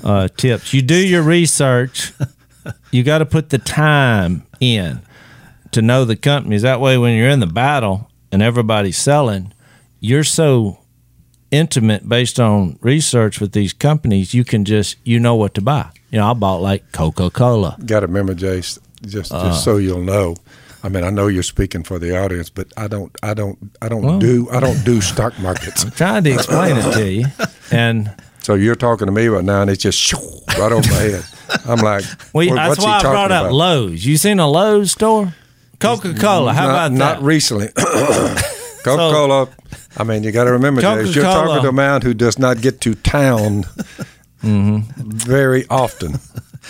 [0.05, 0.73] uh, tips.
[0.73, 2.13] You do your research.
[2.91, 5.01] You got to put the time in
[5.73, 6.63] to know the companies.
[6.63, 9.53] That way, when you're in the battle and everybody's selling,
[10.01, 10.79] you're so
[11.51, 14.35] intimate based on research with these companies.
[14.35, 15.91] You can just you know what to buy.
[16.11, 17.77] You know, I bought like Coca Cola.
[17.85, 19.45] Got to remember, Jase, just Uh.
[19.49, 20.37] just so you'll know.
[20.85, 23.89] I mean, I know you're speaking for the audience, but I don't, I don't, I
[23.89, 24.19] don't Well.
[24.19, 25.85] do, I don't do stock markets.
[25.85, 27.27] I'm Trying to explain it to you,
[27.71, 28.11] and
[28.43, 30.17] So you're talking to me right now, and it's just shoo,
[30.59, 31.25] right over my head.
[31.67, 34.05] I'm like, we, "What- that's what's he why I brought up about?" Lowe's.
[34.05, 35.35] You seen a Lowe's store?
[35.79, 36.53] Coca Cola.
[36.53, 36.97] How not, about that?
[36.99, 37.69] not recently.
[37.77, 38.43] Coca
[38.85, 39.49] Cola.
[39.97, 42.61] I mean, you got to remember, Jase, you're talking to a man who does not
[42.61, 43.65] get to town
[44.43, 44.81] Mm-hmm.
[45.11, 46.15] very often.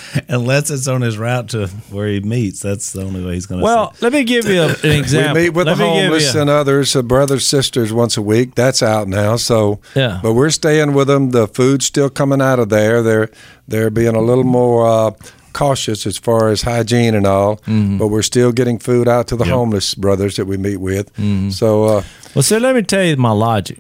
[0.29, 3.61] Unless it's on his route to where he meets, that's the only way he's going
[3.61, 3.65] to.
[3.65, 5.33] well, let me give you an example.
[5.35, 8.55] We meet with Let the me homeless and others, uh, brothers, sisters, once a week.
[8.55, 9.37] That's out now.
[9.37, 10.21] So, Yeah.
[10.23, 11.31] But we're staying with them.
[11.31, 13.03] The food's still coming out of there.
[13.03, 13.31] They're
[13.69, 15.11] they're being a little more uh,
[15.53, 17.57] cautious as far as hygiene and all.
[17.59, 17.99] Mm-hmm.
[17.99, 21.13] But we're still getting food out to the homeless brothers that we meet with.
[21.15, 21.51] Mm-hmm.
[21.51, 22.03] So, uh,
[22.35, 23.79] Well, so let me tell you my logic.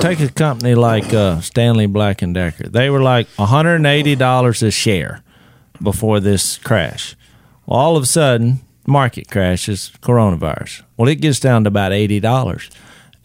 [0.00, 2.68] Take a company like uh, Stanley Black and Decker.
[2.68, 5.22] They were like one hundred and eighty dollars a share
[5.82, 7.16] before this crash.
[7.66, 10.82] Well, all of a sudden, market crashes, coronavirus.
[10.96, 12.70] Well, it gets down to about eighty dollars,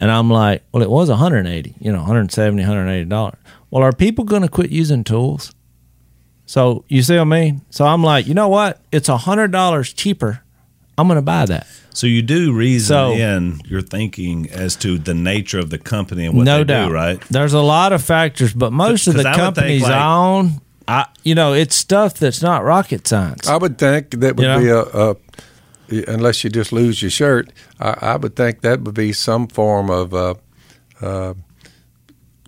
[0.00, 1.74] and I'm like, well, it was one hundred and eighty.
[1.80, 3.38] You know, 170 180 dollars.
[3.70, 5.52] Well, are people going to quit using tools?
[6.46, 7.62] So you see what I mean?
[7.70, 8.80] So I'm like, you know what?
[8.92, 10.42] It's a hundred dollars cheaper.
[10.96, 11.66] I'm going to buy that.
[11.92, 16.26] So you do reason So- in your thinking as to the nature of the company
[16.26, 17.20] and what no they doubt, do, right?
[17.30, 21.06] There's a lot of factors, but most of the I companies like- I own, I
[21.22, 23.48] you know, it's stuff that's not rocket science.
[23.48, 25.16] I would think that would You be a, a
[26.08, 27.50] unless you just lose your shirt.
[27.78, 30.34] I, I would think that would be some form of uh,
[31.00, 31.34] uh,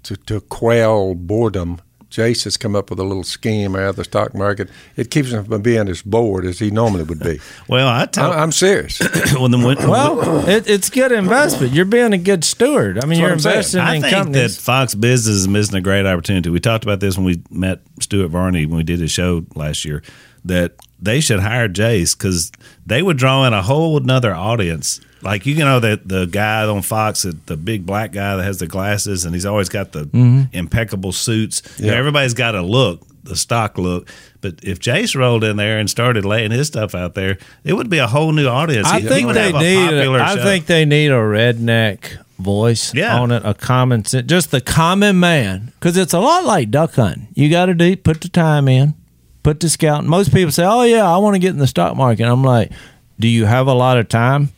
[0.03, 1.81] to, to quell boredom.
[2.17, 4.71] Jase has come up with a little scheme out of the stock market.
[4.97, 7.41] It keeps him from being as bored as he normally would be.
[7.69, 8.33] Well, I tell.
[8.33, 9.01] I, I'm serious.
[9.35, 11.75] well, then when, well, it, it's good investment.
[11.75, 12.99] You're being a good steward.
[12.99, 14.57] I mean, That's you're what I'm investing I in think companies.
[14.57, 16.49] that Fox Business is missing a great opportunity.
[16.49, 19.85] We talked about this when we met Stuart Varney when we did his show last
[19.85, 20.03] year.
[20.45, 22.51] That they should hire Jase because
[22.87, 25.01] they would draw in a whole another audience.
[25.27, 28.67] Like you know that the guy on Fox, the big black guy that has the
[28.67, 30.43] glasses and he's always got the Mm-hmm.
[30.57, 31.63] impeccable suits.
[31.79, 31.99] You know, Yeah.
[31.99, 34.09] everybody's got a look, the stock look.
[34.41, 37.91] But if Jase rolled in there and started laying his stuff out there, it would
[37.91, 38.87] be a whole new audience.
[38.89, 39.87] I He- he think would they need.
[39.91, 40.43] popular A, I show.
[40.45, 41.99] think they need a redneck
[42.39, 43.19] voice Yeah.
[43.19, 46.95] on it, a common sense, just the common man, because it's a lot like duck
[46.95, 47.27] hunting.
[47.35, 48.95] You got to do put the time in,
[49.43, 50.05] put the scout.
[50.05, 52.71] Most people say, "Oh yeah, I want to get in the stock market." I'm like,
[53.19, 54.51] "Do you have a lot of time?"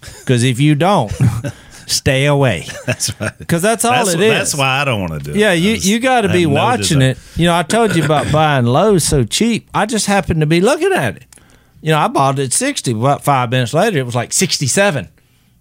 [0.00, 1.12] Because if you don't,
[1.86, 2.66] stay away.
[2.86, 3.36] That's right.
[3.38, 4.30] Because that's all that's, it is.
[4.32, 5.36] That's why I don't want to do it.
[5.36, 7.10] Yeah, you, you got to be watching desire.
[7.12, 7.18] it.
[7.36, 9.68] You know, I told you about buying Lowe's so cheap.
[9.74, 11.24] I just happened to be looking at it.
[11.80, 12.92] You know, I bought it at 60.
[12.92, 15.08] About five minutes later, it was like 67.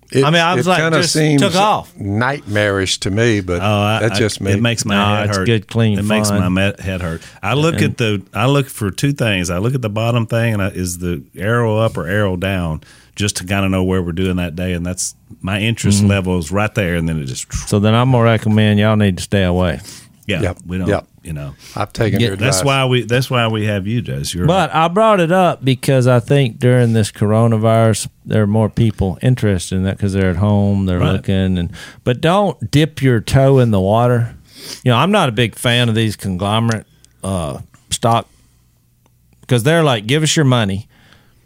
[0.10, 1.94] It, I mean, I was like, kinda just seems took off.
[1.98, 4.54] nightmarish to me, but Oh, I, that's I- just me.
[4.54, 5.46] It makes my No, head it's hurt.
[5.46, 7.22] good, clean It makes my me- head hurt.
[7.44, 8.22] I look at the.
[8.34, 9.50] I look for two things.
[9.50, 12.82] I look at the bottom thing, and I, is the arrow up or arrow down,
[13.18, 16.08] just to kind of know where we're doing that day, and that's my interest Mm-hmm.
[16.08, 18.96] level is right there, and then it just So then I'm going to recommend y'all
[18.96, 19.82] need to stay away.
[20.26, 20.42] yeah.
[20.42, 20.88] Yep, We don't.
[20.88, 21.06] yep.
[21.24, 21.56] You know.
[21.76, 23.02] I've taken Yeah, your That's why we.
[23.04, 24.34] That's why we have you, Jess.
[24.34, 28.70] You're But I brought it up because I think during this coronavirus, there are more
[28.70, 31.12] people interested in that because they're at home, they're Right.
[31.14, 31.74] looking, and
[32.06, 34.36] but don't dip your toe in the water.
[34.86, 36.86] You know, I'm not a big fan of these conglomerate
[37.26, 38.30] uh, stock
[39.42, 40.88] because they're like, give us your money,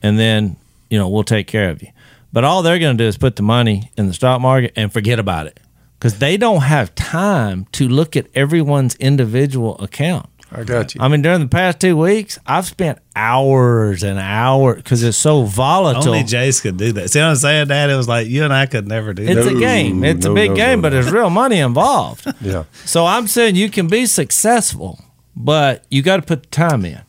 [0.03, 0.57] and then
[0.91, 1.89] you know we'll take care of you.
[2.31, 4.93] But all they're going to do is put the money in the stock market and
[4.93, 5.59] forget about it
[5.97, 10.27] because they don't have time to look at everyone's individual account.
[10.53, 11.01] I got you.
[11.01, 15.43] I mean, during the past two weeks, I've spent hours and hours because it's so
[15.43, 16.13] volatile.
[16.13, 17.09] Only Jase could do that.
[17.09, 17.89] See what I'm saying, Dad?
[17.89, 19.55] It was like you and I could never do it's that.
[19.55, 20.03] a game.
[20.03, 21.01] It's no, a big no, game, no, but no.
[21.01, 22.27] there's real money involved.
[22.41, 22.65] yeah.
[22.83, 24.99] so I'm saying you can be successful,
[25.37, 27.01] but you got to put the time in.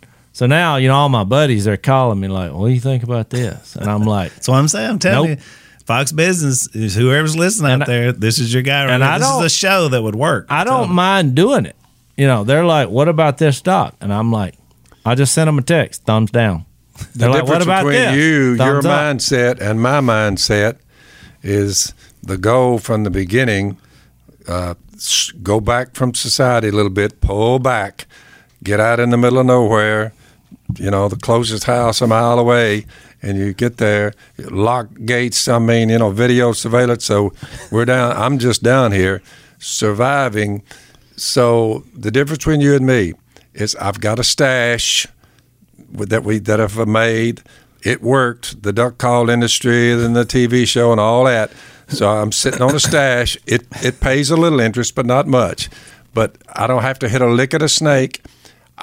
[0.42, 3.04] So now, you know, all my buddies are calling me like, "What do you think
[3.04, 4.90] about this?" And I'm like, That's what I'm saying.
[4.90, 5.38] I'm telling Nope.
[5.38, 5.44] you.
[5.86, 8.12] Fox Business is whoever's listening And out I- there.
[8.12, 9.12] This is your guy right and now.
[9.14, 10.46] I This is a show that would work.
[10.50, 10.94] I don't you.
[10.94, 11.76] mind doing it.
[12.16, 14.54] You know, they're like, "What about this stock?" And I'm like,
[15.06, 16.64] I just sent them a text, thumbs down.
[16.98, 18.84] The They're like, difference "What about between this?" you, your up.
[18.84, 20.78] mindset, and my mindset
[21.44, 23.76] is the goal from the beginning.
[24.48, 24.74] Uh,
[25.40, 28.06] go back from society a little bit, pull back,
[28.64, 30.12] get out in the middle of nowhere.
[30.78, 32.86] You know, the closest house a mile away,
[33.22, 35.48] and you get there, lock gates.
[35.48, 37.04] I mean, you know, video surveillance.
[37.04, 37.32] So
[37.70, 38.12] we're down.
[38.16, 39.22] I'm just down here.
[39.62, 40.62] surviving.
[41.16, 43.14] So the difference between you and me
[43.54, 45.06] is I've got a stash
[45.92, 47.42] that we that I've made.
[47.82, 48.62] It worked.
[48.62, 51.52] The duck call industry and the TV show and all that.
[51.88, 53.36] So I'm sitting on a stash.
[53.46, 55.68] It it pays a little interest, but not much.
[56.14, 58.22] But I don't have to hit a lick at a snake.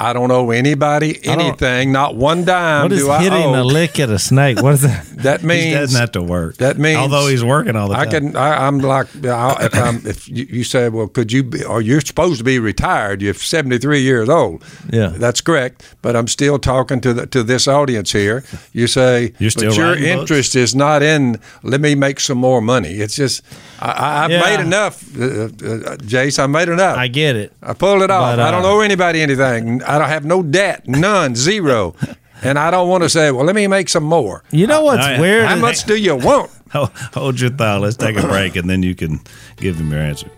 [0.01, 2.83] I don't owe anybody anything, not one dime.
[2.83, 3.61] What is do I hitting owe.
[3.61, 4.61] a lick at a snake?
[4.61, 5.05] What is that?
[5.19, 6.55] That He means doesn't have to work.
[6.57, 8.31] That means although he's working all the I time.
[8.31, 8.35] can.
[8.37, 11.61] I, I'm like, I, if, I'm, if you, you say, well, could you be?
[11.65, 13.21] Or you're supposed to be retired.
[13.21, 14.63] You're 73 years old.
[14.89, 15.07] Yeah.
[15.09, 15.83] that's correct.
[16.01, 18.45] But I'm still talking to the, to this audience here.
[18.71, 20.31] You say, You're still but your writing books?
[20.31, 21.37] interest is not in.
[21.63, 22.93] Let me make some more money.
[23.01, 23.41] It's just
[23.81, 24.39] I, I, I've Yeah.
[24.41, 25.49] made enough, uh,
[25.91, 26.39] uh, Jase.
[26.39, 26.97] I made enough.
[26.97, 27.51] I get it.
[27.61, 28.37] I pulled it off.
[28.37, 29.81] But, I don't uh, owe anybody anything.
[29.89, 31.95] I don't have no debt, none, zero.
[32.43, 34.43] And I don't want to say, well, let me make some more.
[34.51, 35.47] You know what's I- weird?
[35.47, 36.51] How much do you want?
[36.71, 37.81] Hold, hold your thought.
[37.81, 39.19] Let's take a break, and then you can
[39.57, 40.29] give them your answer.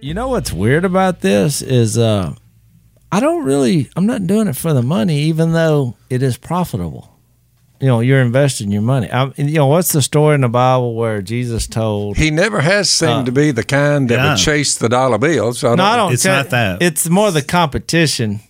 [0.00, 2.34] You know what's weird about this is uh
[3.12, 7.15] I don't really I'm not doing it for the money even though it is profitable.
[7.80, 9.10] You know, you're investing your money.
[9.10, 12.88] I, you know, what's the story in the Bible where Jesus told He never has
[12.88, 14.30] seemed Uh, to be the kind that yeah.
[14.30, 15.52] would chase the dollar bill.
[15.52, 16.36] So I No, I don't It's care.
[16.36, 16.80] not that.
[16.82, 18.40] It's more the competition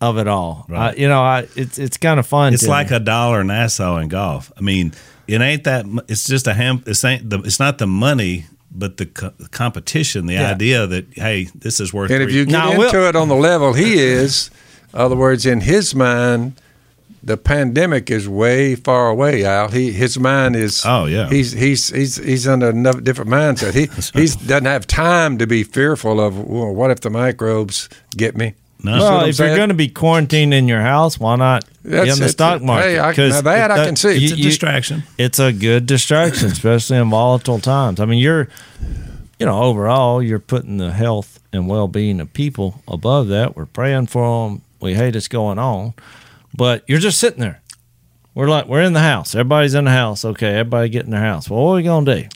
[0.00, 0.64] of it all.
[0.68, 0.94] Right.
[0.94, 2.54] I, you know, I it's it's kind of fun.
[2.54, 2.96] It's like me.
[2.96, 4.52] a dollar Nassau in golf.
[4.56, 4.92] I mean,
[5.26, 5.84] it ain't that.
[5.86, 6.82] mu- It's just a ham.
[6.86, 7.40] It's ain't the.
[7.40, 10.26] It's not the money, but the, co- competition.
[10.26, 10.52] The Yeah.
[10.52, 12.10] idea that hey, this is worth.
[12.12, 12.14] It.
[12.14, 14.50] And if you get Now, into Will- it on the level he is,
[14.94, 16.52] other words, in his mind,
[17.22, 19.44] the pandemic is way far away.
[19.44, 20.82] Al, he his mind is.
[20.86, 21.28] Oh, yeah.
[21.28, 23.74] He's he's he's he's under another different mindset.
[23.74, 23.86] He
[24.20, 28.54] he doesn't have time to be fearful of well, what if the microbes get me.
[28.84, 28.92] No.
[28.94, 31.34] You see what Well, I'm if you're going to be quarantined in your house, why
[31.34, 32.86] not be That's- in the stock market?
[32.90, 34.10] hey, I- 'Cause now that I can see.
[34.10, 35.02] it's you- a you- distraction.
[35.18, 37.98] it's a good distraction, especially in volatile times.
[37.98, 38.46] I mean, you're,
[39.40, 43.56] you know, overall, you're putting the health and well being of people above that.
[43.56, 44.62] We're praying for them.
[44.80, 45.94] We hate it's going on,
[46.54, 47.60] but you're just sitting there.
[48.34, 49.34] We're like, we're in the house.
[49.34, 50.24] Everybody's in the house.
[50.24, 51.50] Okay, everybody get in their house.
[51.50, 52.28] Well, what are we going to do?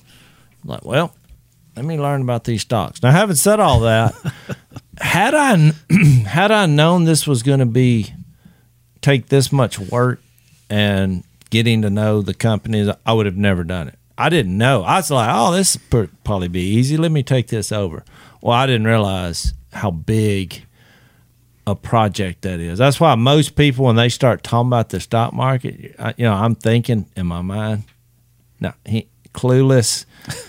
[0.65, 1.15] like, well,
[1.77, 3.03] let me learn about these stocks.
[3.03, 4.15] Now, having said all that,
[4.99, 5.73] had I
[6.27, 8.13] had I known this was going to be
[9.01, 10.21] take this much work
[10.71, 13.99] and getting to know the companies, I would have never done it.
[14.17, 14.83] I didn't know.
[14.83, 15.77] I was like, oh, this
[16.25, 16.97] probably be easy.
[16.97, 18.05] Let me take this over.
[18.41, 20.65] Well, I didn't realize how big
[21.67, 22.79] a project that is.
[22.79, 26.35] That's why most people, when they start talking about the stock market, I, you know,
[26.35, 27.85] I'm thinking in my mind,
[28.61, 30.05] no, he clueless.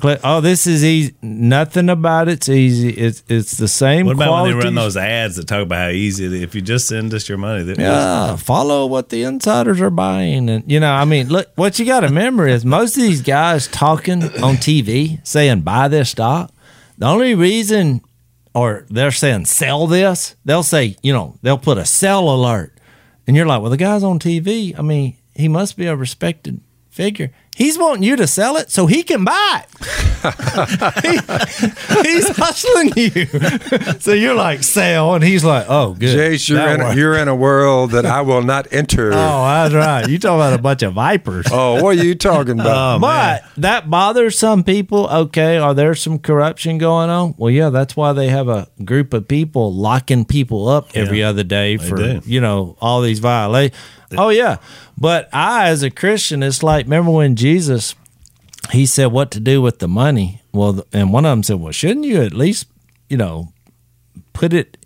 [0.00, 1.14] Oh, this is easy.
[1.22, 2.90] Nothing about it's easy.
[2.90, 4.06] It's it's the same.
[4.06, 6.24] What about when they run those ads that talk about how easy?
[6.26, 6.42] it is?
[6.42, 10.70] If you just send us your money, Yeah, follow what the insiders are buying, and
[10.70, 13.66] you know, I mean, look, what you got to remember is most of these guys
[13.66, 16.52] talking on TV saying buy this stock.
[16.98, 18.00] The only reason,
[18.58, 22.76] or they're saying sell this, they'll say, you know, they'll put a sell alert,
[23.26, 24.76] and you're like, well, the guy's on TV.
[24.78, 27.30] I mean, he must be a respected figure.
[27.58, 29.68] He's wanting you to sell it so he can buy it.
[31.02, 33.26] He- he's hustling you.
[34.00, 36.14] so you're like sell, and he's like, oh, good.
[36.16, 39.10] Jase, you're in, a, you're in a world that I will not enter.
[39.18, 40.08] Oh, that's right.
[40.08, 41.46] You talking about a bunch of vipers.
[41.52, 42.96] Oh, what are you talking about?
[42.96, 43.40] Oh, man.
[43.42, 45.08] but that bothers some people.
[45.08, 47.34] Okay, are there some corruption going on?
[47.36, 51.42] Well, yeah, that's why they have a group of people locking people up every other
[51.42, 52.20] day for do.
[52.24, 53.76] you know all these violations.
[54.16, 54.56] Oh yeah,
[54.96, 57.47] but I, as a Christian, it's like remember when Jesus
[58.72, 60.42] he said what to do with the money.
[60.52, 62.66] Well, and one of them said, well, shouldn't you at least
[63.08, 63.52] you know
[64.32, 64.76] put it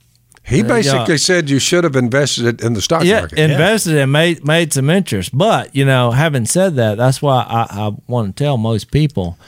[0.44, 1.18] He uh, basically yeah.
[1.18, 3.38] said you should have invested it in the stock yeah, market.
[3.38, 5.37] invested and made made some interest.
[5.37, 9.38] But you know, having said that, that's why I, I want to tell most people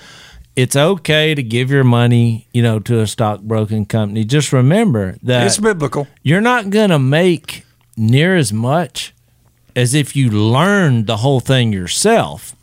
[0.57, 4.25] it's okay to give your money, you know, to a stockbroking company.
[4.25, 6.07] Just remember that it's biblical.
[6.23, 7.65] you're not going to make
[7.97, 9.13] near as much
[9.77, 12.55] as if you learned the whole thing yourself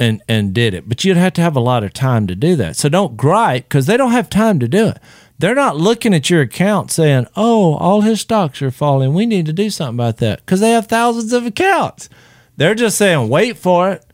[0.00, 0.88] and and did it.
[0.88, 2.76] But you'd have to have a lot of time to do that.
[2.76, 4.98] So don't gripe because they don't have time to do it.
[5.38, 9.14] They're not looking at your account saying, "Oh, all his stocks are falling.
[9.14, 12.08] We need to do something about that," because they have thousands of accounts.
[12.56, 14.04] They're just saying, "Wait for it.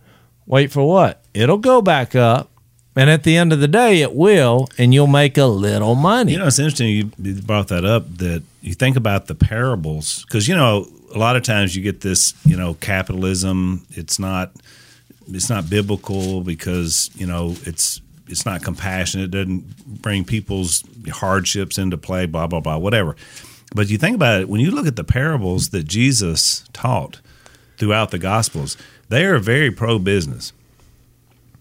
[0.46, 1.22] Wait for what?
[1.34, 2.50] It'll go back up."
[2.96, 6.32] And at the end of the day, it will, and you'll make a little money.
[6.32, 8.18] You know, it's interesting you brought that up.
[8.18, 12.00] That you think about the parables because you know a lot of times you get
[12.00, 12.34] this.
[12.44, 13.86] You know, capitalism.
[13.90, 14.52] It's not.
[15.32, 19.34] It's not biblical because you know it's it's not compassionate.
[19.34, 22.26] It doesn't bring people's hardships into play.
[22.26, 22.78] Blah blah blah.
[22.78, 23.16] Whatever.
[23.74, 27.20] But you think about it when you look at the parables that Jesus taught
[27.78, 28.76] throughout the Gospels.
[29.08, 30.52] They are very pro business.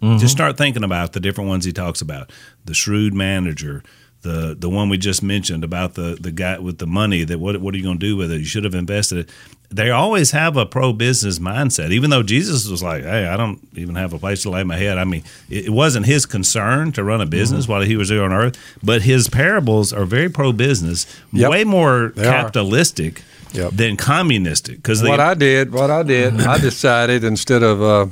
[0.01, 0.19] Mm-hmm.
[0.19, 2.31] Just start thinking about the different ones he talks about.
[2.65, 3.83] The shrewd manager,
[4.21, 7.59] the the one we just mentioned about the the guy with the money that what
[7.59, 8.39] what are you going to do with it?
[8.39, 9.29] You should have invested it.
[9.71, 13.59] They always have a pro business mindset, even though Jesus was like, "Hey, I don't
[13.75, 17.03] even have a place to lay my head." I mean, it, wasn't his concern to
[17.03, 20.51] run a business while he was here on earth, but his parables are very pro
[20.53, 21.51] business, Yep.
[21.51, 23.21] way more They capitalistic
[23.53, 23.73] Yep.
[23.73, 24.77] than communistic.
[24.77, 28.07] Because what I did, what I did, I decided instead of uh,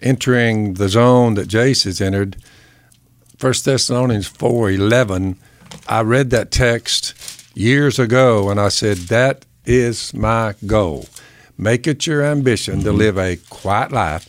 [0.00, 2.36] entering the zone that Jase has entered,
[3.38, 5.36] First Thessalonians four eleven,
[5.86, 7.14] I read that text
[7.54, 11.06] years ago, and I said that is my goal.
[11.56, 12.98] Make it your ambition to mm-hmm.
[12.98, 14.28] live a quiet life,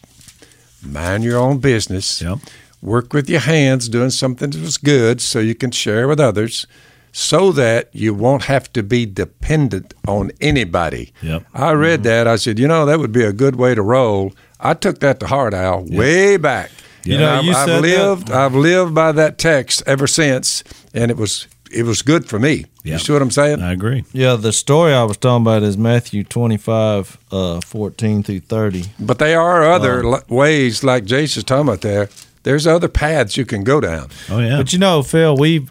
[0.83, 2.39] mind your own business, Yep.
[2.81, 6.67] work with your hands, doing something that's good, so you can share with others.
[7.11, 11.11] So that you won't have to be dependent on anybody.
[11.23, 11.43] Yep.
[11.55, 12.03] I read mm-hmm.
[12.03, 12.27] that.
[12.27, 14.33] I said, you know, that would be a good way to roll.
[14.59, 16.69] I took that to heart, Al, way back.
[17.05, 18.31] You know, I've, you I've said that- lived.
[18.31, 22.65] I've lived by that text ever since, and it was it was good for me.
[22.83, 22.93] Yeah.
[22.93, 23.61] You see what I'm saying?
[23.61, 24.03] I agree.
[24.13, 28.85] Yeah, the story I was talking about is Matthew 25, uh, 14 through 30.
[28.99, 32.09] But there are other li- ways, like Jason's talking about there.
[32.43, 34.09] There's other paths you can go down.
[34.29, 34.57] Oh yeah.
[34.57, 35.69] But you know, Phil, we've,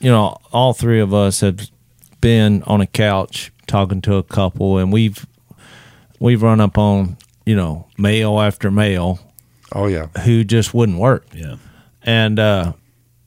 [0.00, 1.68] you know, all three of us have
[2.20, 5.26] been on a couch talking to a couple, and we've
[6.20, 9.18] we've run up on you know male after male
[9.72, 11.56] Oh yeah, who just wouldn't work, yeah.
[12.04, 12.74] and uh,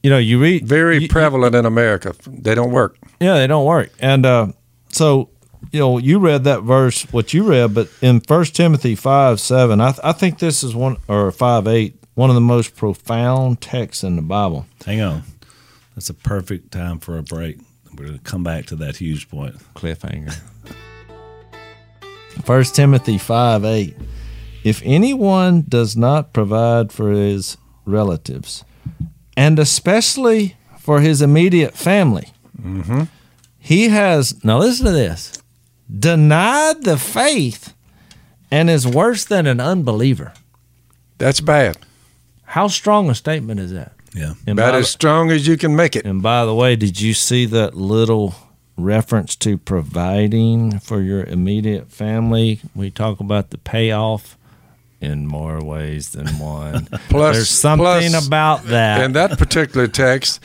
[0.03, 2.13] you know, you read very you- prevalent in America.
[2.27, 2.97] They don't work.
[3.19, 3.91] Yeah, they don't work.
[3.99, 4.47] And uh,
[4.89, 5.29] so,
[5.71, 9.81] you know, you read that verse, what you read, but in First Timothy 5 7,
[9.81, 13.60] I, th- I think this is one, or 5 8, one of the most profound
[13.62, 14.65] texts in the Bible.
[14.86, 15.23] Hang on.
[15.95, 17.57] That's a perfect time for a break.
[17.97, 19.55] We're going to come back to that huge point.
[19.73, 20.39] Cliffhanger.
[22.45, 23.95] First Timothy 5 8.
[24.63, 28.63] If anyone does not provide for his relatives,
[29.38, 33.04] and especially for his immediate family, mm-hmm.
[33.60, 35.32] he has, now listen to this,
[35.88, 37.73] denied the faith
[38.52, 40.34] and is worse than an unbeliever.
[41.19, 41.78] That's bad.
[42.43, 43.93] How strong a statement is that?
[44.13, 44.34] Yeah.
[44.47, 46.06] And About as strong as you can make it.
[46.06, 48.34] and by the way, did you see that little
[48.78, 52.62] reference to providing for your immediate family?
[52.73, 54.37] We talk about the payoff
[55.01, 56.86] in more ways than one.
[57.10, 59.01] Plus- There's something plus- about that.
[59.01, 60.43] In that particular text,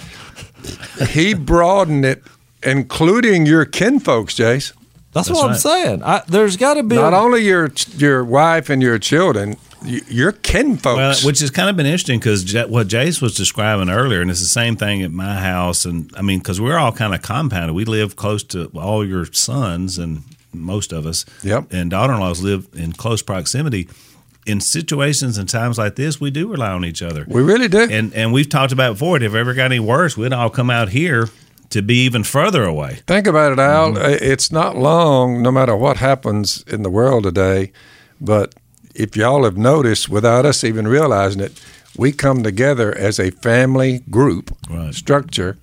[1.09, 2.23] he broadened it,
[2.63, 4.73] including your kinfolks, Jase.
[5.13, 6.03] That's, That's what I'm saying.
[6.03, 10.01] I, there's got to be Not a, only your your wife and your children, y-
[10.09, 10.97] your kinfolks.
[10.97, 14.41] Well, which has kind of been interesting because what Jase was describing earlier, and it's
[14.41, 15.85] the same thing at my house.
[15.85, 17.75] And I mean, because we're all kind of compounded.
[17.77, 20.23] We live close to all your sons, and
[20.55, 21.73] most of us, Yep.
[21.73, 23.89] and daughter in laws live in close proximity.
[24.45, 27.25] In situations and times like this, we do rely on each other.
[27.29, 27.87] we really do.
[27.91, 29.17] And and we've talked about before.
[29.17, 31.29] If it ever got any worse, we'd all come out here
[31.71, 33.01] to be even further away.
[33.07, 33.93] Think about it, Al.
[33.93, 34.25] Mm-hmm.
[34.25, 37.71] It's not long, no matter what happens in the world today.
[38.21, 38.55] But
[38.95, 41.59] if y'all have noticed, without us even realizing it,
[41.97, 44.93] we come together as a family group Right.
[44.95, 45.57] structure,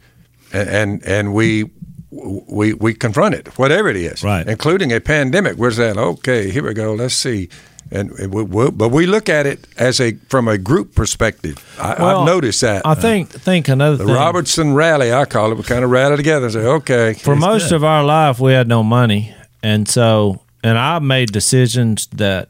[0.54, 1.70] and, and and we
[2.12, 4.48] we we confront it, whatever it is, Right.
[4.48, 5.58] including a pandemic.
[5.58, 6.94] We're saying, okay, here we go.
[6.94, 7.50] Let's see.
[7.92, 11.58] And we, we, but we look at it as a from a group perspective.
[11.80, 12.86] I, Well, I've noticed that.
[12.86, 14.14] I think think another the thing.
[14.14, 15.56] Robertson rally, I call it.
[15.58, 17.78] We kind of rally together and say, okay, for most good.
[17.78, 22.50] of our life we had no money and so and i made decisions that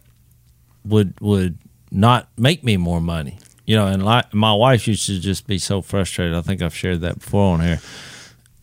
[0.86, 1.58] would would
[1.92, 5.58] not make me more money you know and like my wife used to just be
[5.58, 7.80] so frustrated i think i've shared that before on here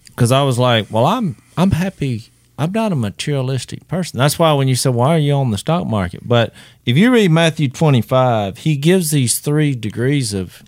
[0.07, 4.53] because i was like well i'm i'm happy i'm not a materialistic person that's why
[4.53, 6.53] when you say, why are you on the stock market but
[6.85, 10.63] if you read matthew 25 he gives these three degrees of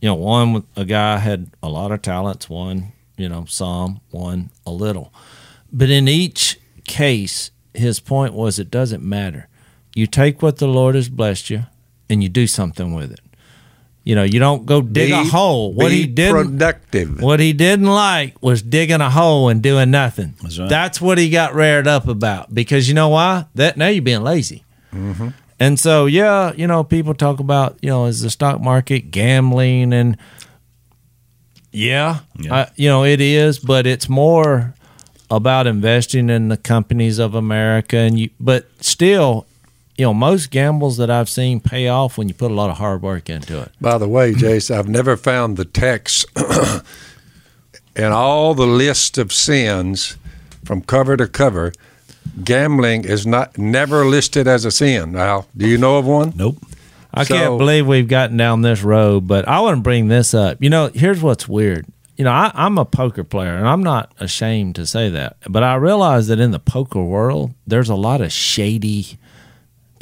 [0.00, 4.50] you know one a guy had a lot of talents one you know some one
[4.66, 5.12] a little
[5.72, 9.48] but in each case, his point was it doesn't matter.
[9.94, 11.64] You take what the Lord has blessed you
[12.10, 13.20] and you do something with it.
[14.04, 15.72] You know, you don't go dig a hole.
[15.72, 17.20] What be he didn't productive.
[17.20, 20.34] what he didn't like was digging a hole and doing nothing.
[20.42, 20.68] That's right.
[20.68, 22.52] That's what he got reared up about.
[22.52, 23.46] Because you know why?
[23.54, 24.64] That now you're being lazy.
[24.92, 25.28] Mm-hmm.
[25.60, 29.92] And so, yeah, you know, people talk about, you know, is the stock market gambling
[29.92, 30.16] and
[31.70, 32.54] yeah, Yeah.
[32.54, 34.74] I, you know, it is, but it's more
[35.30, 39.46] about investing in the companies of America and you but still,
[39.96, 42.78] you know, most gambles that I've seen pay off when you put a lot of
[42.78, 43.70] hard work into it.
[43.80, 46.24] By the way, Jase, I've never found the text
[47.96, 50.16] in all the list of sins
[50.64, 51.72] from cover to cover.
[52.42, 55.12] Gambling is not never listed as a sin.
[55.12, 56.32] Now, do you know of one?
[56.36, 56.56] Nope.
[57.12, 60.32] I So- can't believe we've gotten down this road, but I want to bring this
[60.32, 60.62] up.
[60.62, 61.86] You know, here's what's weird.
[62.16, 65.36] You know, I, I'm a poker player, and I'm not ashamed to say that.
[65.48, 69.18] But I realize that in the poker world, there's a lot of shady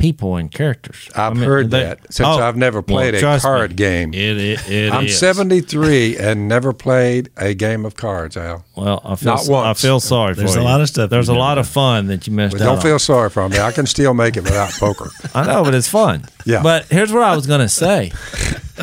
[0.00, 1.08] people and characters.
[1.14, 3.70] I've I mean, heard they- that since Oh, I've never played well, played a card
[3.70, 4.14] me, game.
[4.14, 5.18] It, it, it I'm is.
[5.18, 8.64] 73 and never played a game of cards, Al.
[8.76, 9.80] Well, I feel Not I once.
[9.82, 10.68] feel sorry There's for a you.
[10.68, 12.66] lot of stuff There's a lot of fun that you missed But out.
[12.66, 12.82] don't on.
[12.82, 13.58] feel sorry for me.
[13.58, 15.10] I can still make it without poker.
[15.34, 16.24] I know, but it's fun.
[16.46, 16.62] Yeah.
[16.62, 18.10] But here's what I was going to say.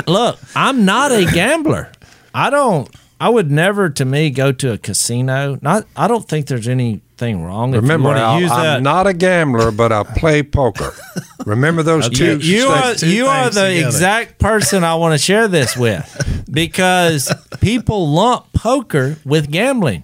[0.05, 1.91] Look, I'm not a gambler.
[2.33, 2.87] I don't.
[3.19, 5.57] I would never, to me, go to a casino.
[5.61, 5.85] Not.
[5.95, 7.71] I don't think there's anything wrong.
[7.71, 8.81] Remember, you want Al, to use I'm that.
[8.83, 10.93] not a gambler, but I play poker.
[11.45, 13.87] Remember those you, two you are two you are the together.
[13.87, 20.03] exact person I want to share this with because people lump poker with gambling.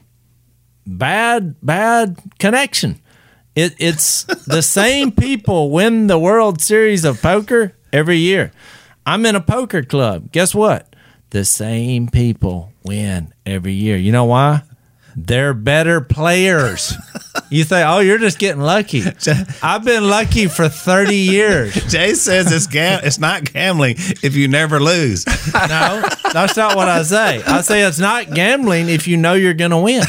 [0.88, 3.00] Bad bad connection.
[3.56, 8.52] It, it's the same people win the World Series of Poker every year.
[9.06, 10.32] I'm in a poker club.
[10.32, 10.93] Guess what?
[11.34, 13.98] The same people win every year.
[13.98, 14.62] You know why?
[15.16, 16.94] They're better players.
[17.50, 19.04] You think, oh, you're just getting lucky.
[19.64, 21.74] I've been lucky for 30 years.
[21.92, 25.26] Jay says it's gam- it's not gambling if you never lose.
[25.54, 27.44] No, that's not what I say.
[27.44, 30.04] I say it's not gambling if you know you're going to win.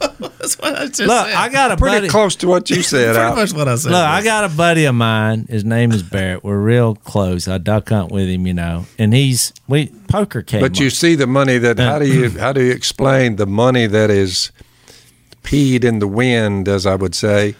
[0.38, 1.34] That's what I just Look, said.
[1.34, 2.08] I got a Pretty buddy.
[2.08, 3.36] close to what you said, Pretty Al.
[3.36, 3.90] much what I said.
[3.92, 5.46] Look, I got a buddy of mine.
[5.48, 6.44] His name is Barrett.
[6.44, 7.48] We're real close.
[7.48, 10.60] I duck hunt with him, you know, and he's we poker came.
[10.60, 10.92] But you up.
[10.92, 14.10] see the money that how uh, do you how do you explain the money that
[14.10, 14.52] is
[15.42, 17.54] peed in the wind, as I would say,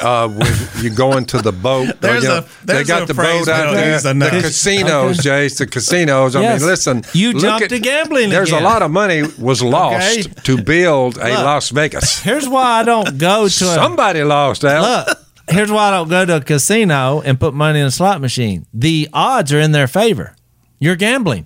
[0.00, 1.88] uh, when you go into the boat.
[2.00, 3.98] There's you know, a- they got the boat out there.
[4.00, 5.18] The casinos.
[5.18, 6.34] Jase, the casinos.
[6.36, 6.60] I Yes.
[6.60, 8.62] mean, listen, You jumped at- to gambling There's again.
[8.62, 10.22] a lot of money was lost Okay.
[10.44, 11.44] to build a Look.
[11.44, 12.22] Las Vegas.
[12.22, 14.82] Here's why I don't go to a Somebody lost, Al.
[14.82, 15.18] look.
[15.50, 18.64] Here's why I don't go to a casino and put money in a slot machine.
[18.72, 20.34] The odds are in their favor.
[20.78, 21.44] You're gambling,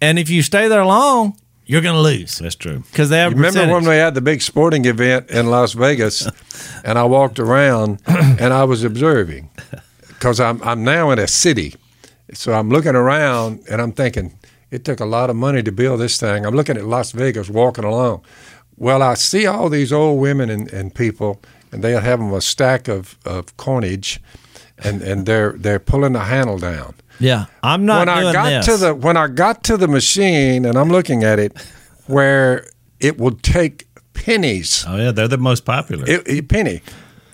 [0.00, 1.36] and if you stay there long,
[1.66, 2.80] you're going to lose That's true.
[2.90, 3.32] because they have.
[3.32, 3.74] You remember percentage.
[3.74, 6.28] when we had the big sporting event in Las Vegas,
[6.84, 9.50] and I walked around and I was observing
[10.08, 11.74] because I'm I'm now in a city,
[12.32, 14.38] so I'm looking around and I'm thinking
[14.70, 16.44] it took a lot of money to build this thing.
[16.44, 18.24] I'm looking at Las Vegas walking along.
[18.76, 21.40] Well, I see all these old women and, and people,
[21.70, 24.20] and they have them a stack of, of coinage,
[24.78, 28.66] and, and they're they're pulling the handle down Yeah, I'm not when I got this.
[28.66, 31.56] to the when I got to the machine and I'm looking at it,
[32.06, 32.66] where
[33.00, 36.04] it will take pennies, Oh yeah, they're the most popular.
[36.08, 36.82] it, it- penny.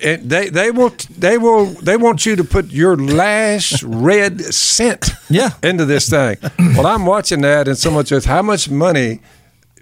[0.02, 5.10] It, they they will they will they want you to put your last red cent
[5.28, 5.50] Yeah.
[5.62, 6.38] into this thing.
[6.58, 9.20] well, I'm watching that and someone says, "How much money?"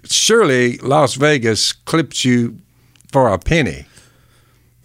[0.03, 2.57] Surely Las Vegas clips you
[3.11, 3.85] for a penny.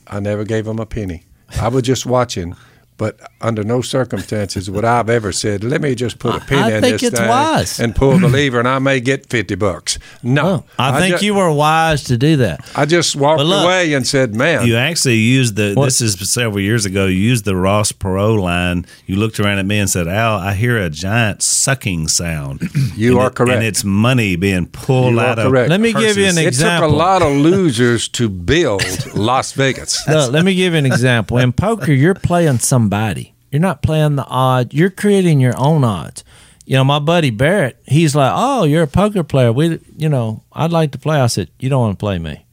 [0.06, 1.24] I never gave them a penny.
[1.60, 2.54] I was just watching,
[2.96, 6.58] but under no circumstances would I have ever said, "Let me just put a pin
[6.58, 7.80] I in think this it's thing wise.
[7.80, 11.26] and pull the lever, and I may get fifty bucks." No, Oh, I think ju-
[11.26, 12.60] you were wise to do that.
[12.76, 15.72] I just walked look- away and said, "Man, You actually used the.
[15.74, 15.86] What?
[15.86, 17.06] This is several years ago.
[17.06, 18.86] You used the Ross Perot line.
[19.06, 23.12] You looked around at me and said, "Al, I hear a giant sucking sound." You
[23.12, 23.56] And are it- correct.
[23.56, 25.50] and it's money being pulled You are out of.
[25.50, 25.68] correct.
[25.68, 26.88] Let me give you an example.
[26.88, 28.82] it took a lot of losers to build
[29.16, 31.38] Las Vegas." Look, let me give you an example.
[31.38, 33.34] In poker, you're playing somebody.
[33.50, 34.74] You're not playing the odds.
[34.74, 36.24] You're creating your own odds.
[36.66, 39.52] You know, my buddy Barrett, he's like, "Oh, you're a poker player.
[39.52, 42.44] We, you know, I'd like to play." I said, "You don't want to play me."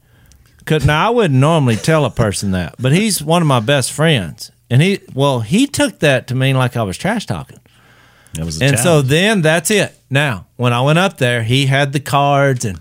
[0.64, 3.90] Cause now I wouldn't normally tell a person that, but he's one of my best
[3.90, 7.58] friends, and he, well, he took that to mean like I was trash talking.
[8.34, 9.92] That was a And so then that's it.
[10.08, 12.80] Now, when I went up there, he had the cards, and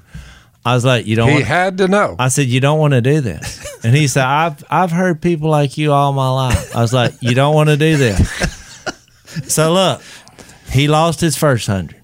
[0.63, 2.15] I was like, "You don't." He want, had to know.
[2.19, 5.49] I said, "You don't want to do this," and he said, "I've I've heard people
[5.49, 8.19] like you all my life." I was like, "You don't want to do this."
[9.47, 10.01] so look,
[10.69, 12.01] he lost his first hundred.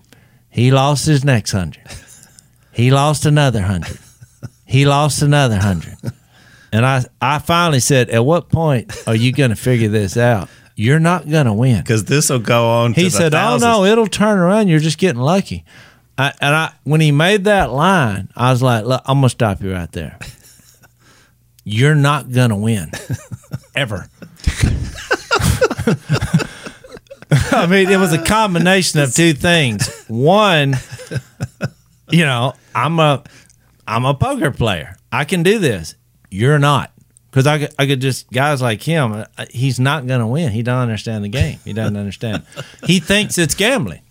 [0.49, 1.83] He lost his next hundred.
[2.71, 3.99] He lost another hundred.
[4.65, 5.97] He lost another hundred.
[6.71, 10.49] And I I finally said, "At what point are you going to figure this out?
[10.75, 12.93] You're not going to win." because this will go on.
[12.93, 13.63] He the said, thousands.
[13.63, 14.67] "Oh no, it'll turn around.
[14.67, 15.63] You're just getting lucky."
[16.17, 19.61] I, and I, when he made that line, I was like, "Look, I'm gonna stop
[19.61, 20.17] you right there.
[21.63, 22.91] You're not gonna win,
[23.75, 24.09] ever."
[27.51, 29.89] I mean, it was a combination of two things.
[30.07, 30.75] One,
[32.09, 33.23] you know, I'm a,
[33.87, 34.95] I'm a poker player.
[35.11, 35.95] I can do this.
[36.29, 36.91] You're not.
[37.29, 39.11] Because I, could- I could just guys like him.
[39.13, 40.51] uh, He's not going to win.
[40.51, 41.59] He don't understand the game.
[41.65, 42.43] He doesn't understand.
[42.85, 44.01] he thinks it's gambling,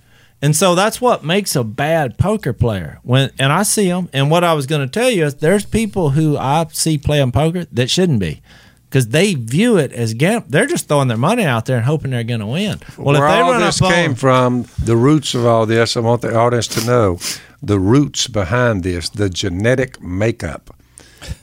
[0.43, 3.01] and so that's what makes a bad poker player.
[3.03, 4.09] When and I see them.
[4.13, 7.33] And what I was going to tell you is, there's people who I see playing
[7.33, 8.43] poker that shouldn't be,
[8.89, 10.45] because they view it as gam.
[10.49, 12.81] They're just throwing their money out there and hoping they're going to win.
[12.97, 15.67] Well, Where if they all run this up came on, from, the roots of all
[15.67, 17.19] this, I want the audience to know
[17.63, 20.77] the roots behind this, the genetic makeup.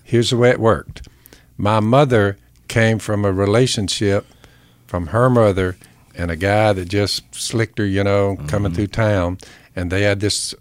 [0.04, 1.08] Here's the way it worked.
[1.58, 2.38] My mother
[2.68, 4.26] came from a relationship
[4.88, 5.76] from her mother
[6.16, 8.76] and a guy that just slicked her, you know, coming Mm-hmm.
[8.76, 9.38] through town.
[9.76, 10.54] And they had this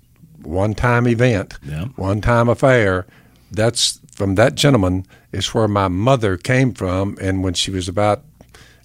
[0.42, 1.86] one time event, Yeah.
[1.96, 3.06] one time affair.
[3.50, 7.16] That's from that gentleman is where my mother came from.
[7.20, 8.22] And when she was about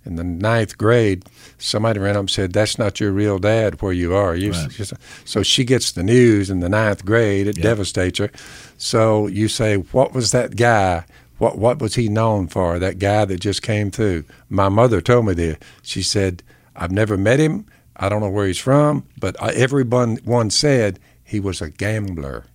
[0.06, 1.26] in the ninth grade,
[1.58, 3.82] somebody ran up and said, "That's not your real dad.
[3.82, 4.92] Where you are." You, Right.
[5.26, 7.48] so she gets the news in the ninth grade.
[7.48, 7.64] It Yeah.
[7.64, 8.30] devastates her.
[8.78, 11.04] So you say, "What was that guy?
[11.40, 12.80] What what was he known for?
[12.80, 15.58] That guy that just came through?" My mother told me this.
[15.82, 16.42] She said,
[16.78, 17.66] "I've never met him.
[17.96, 22.46] I don't know where he's from, but I- everyone one said he was a gambler."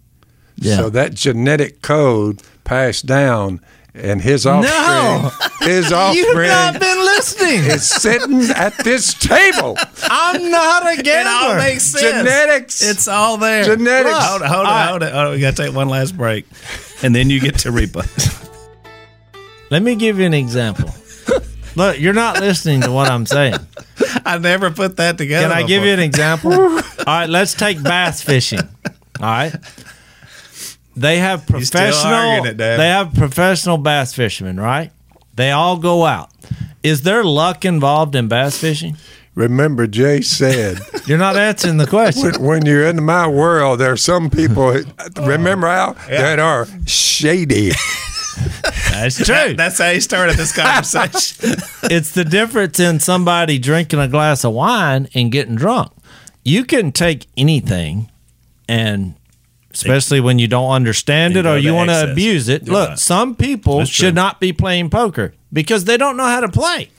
[0.57, 0.77] Yeah.
[0.77, 3.61] So that genetic code passed down,
[3.95, 5.31] and his offspring, No!
[5.61, 7.59] his you've offspring not been listening.
[7.65, 9.77] is sitting at this table.
[10.05, 11.57] I'm not a It all gambler.
[11.59, 12.03] makes sense.
[12.03, 12.83] Genetics.
[12.83, 13.65] It's all there.
[13.65, 14.15] Genetics.
[14.17, 15.13] Hold on, hold on, hold on.
[15.13, 15.33] Hold on.
[15.33, 16.47] We got to take one last break.
[17.03, 18.07] And then you get to rebut.
[19.71, 20.95] Let me give you an example.
[21.75, 23.57] Look, you're not listening to what I'm saying.
[24.27, 25.49] I never put that together.
[25.49, 26.53] Can I give you an example?
[26.53, 28.61] All right, let's take bass fishing.
[28.61, 29.55] All right.
[30.95, 34.91] They have professional it, they have professional bass fishermen, right?
[35.35, 36.31] They all go out.
[36.83, 38.97] Is there luck involved in bass fishing?
[39.35, 42.33] Remember, Jay said, You're not answering the question.
[42.33, 44.77] when, when you're in my world, there are some people,
[45.17, 47.73] remember Al, that are shady.
[48.91, 49.55] That's true.
[49.55, 51.55] That's how you started this conversation.
[51.85, 55.93] it's the difference in somebody drinking a glass of wine and getting drunk.
[56.45, 58.11] You can take anything
[58.69, 59.15] and
[59.73, 62.69] especially when you don't understand it or you want to abuse it.
[62.69, 62.99] Look, right.
[62.99, 66.91] some people should not be playing poker because they don't know how to play.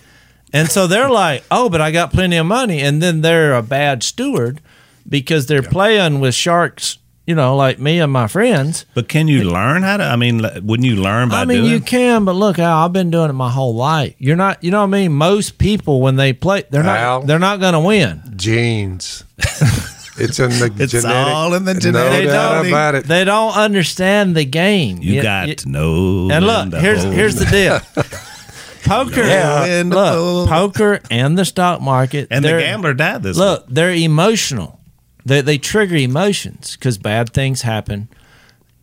[0.51, 3.63] And so they're like, "Oh, but I got plenty of money." And then they're a
[3.63, 4.61] bad steward
[5.07, 8.85] because they're playing with sharks, you know, like me and my friends.
[8.93, 10.03] but can you learn how to?
[10.03, 11.71] I mean, wouldn't you learn by I mean, doing?
[11.71, 14.13] you can, but look, Al, I've been doing it my whole life.
[14.17, 15.13] You're not, you know what I mean?
[15.13, 17.19] Most people when they play, they're Al?
[17.19, 18.21] not, they're not going to win.
[18.35, 19.23] Genes.
[20.15, 21.33] It's in the It's genetic.
[21.33, 22.71] all in the No genetic doubt coding.
[22.71, 23.05] about it.
[23.05, 24.99] They don't understand the game.
[25.01, 26.29] You got to know.
[26.31, 27.79] and look, here's here's the deal.
[28.85, 33.37] Poker, when to look, poker and the stock market, And the they're- gambler died this.
[33.37, 34.79] Look, they're emotional.
[35.25, 38.09] They they trigger emotions because bad things happen,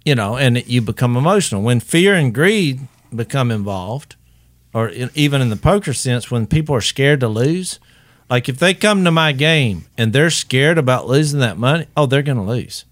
[0.05, 2.80] you know, and you become emotional when fear and greed
[3.14, 4.16] become involved,
[4.72, 7.78] or in, even in the poker sense, when people are scared to lose.
[8.30, 12.07] Like if they come to my game and they're scared about losing that money, oh,
[12.07, 12.84] they're going to lose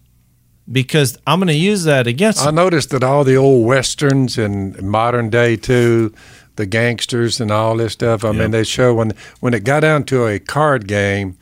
[0.70, 2.48] because I'm going to use that against Them.
[2.58, 6.12] I noticed that all the old westerns and modern day too,
[6.56, 8.24] the gangsters and all this stuff.
[8.24, 8.36] I Yep.
[8.36, 11.36] mean, they show when when it got down to a card game,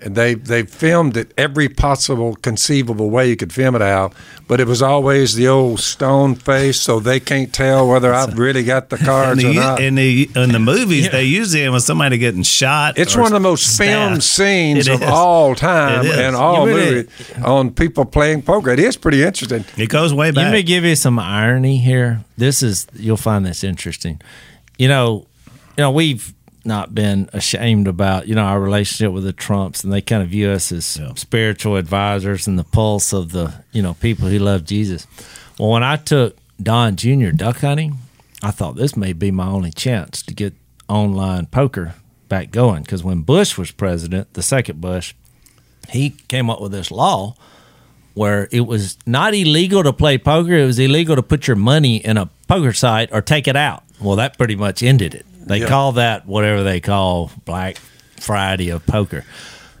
[0.00, 4.12] and they they filmed it every possible conceivable way you could film it out,
[4.46, 8.62] but it was always the old stone face, so they can't tell whether I've really
[8.62, 9.80] got the in cards or not.
[9.80, 12.96] in the in the movies, they use it when somebody getting shot.
[12.98, 15.08] It's one of the most filmed scenes It of is.
[15.08, 17.10] all time and all really- movies
[17.44, 18.70] on people playing poker.
[18.70, 19.64] It is pretty interesting.
[19.76, 20.44] It goes way back.
[20.44, 22.24] Let me give you some irony here.
[22.36, 24.20] This is you'll find this interesting.
[24.78, 25.26] You know,
[25.76, 26.32] you know we've
[26.68, 30.28] not been ashamed about you know our relationship with the Trumps, and they kind of
[30.28, 31.12] view us as Yeah.
[31.16, 35.06] spiritual advisors and the pulse of the you know people who love Jesus.
[35.58, 37.30] Well, when I took Don Jr.
[37.30, 37.98] duck hunting,
[38.42, 40.54] I thought this may be my only chance to get
[40.88, 41.94] online poker
[42.28, 45.14] back going because when Bush was president, the second Bush,
[45.88, 47.34] he came up with this law
[48.14, 50.52] where it was not illegal to play poker.
[50.54, 53.84] It was illegal to put your money in a poker site or take it out.
[54.00, 55.24] Well, that pretty much ended it.
[55.48, 57.78] They call that whatever they call Black
[58.16, 59.24] Friday of poker.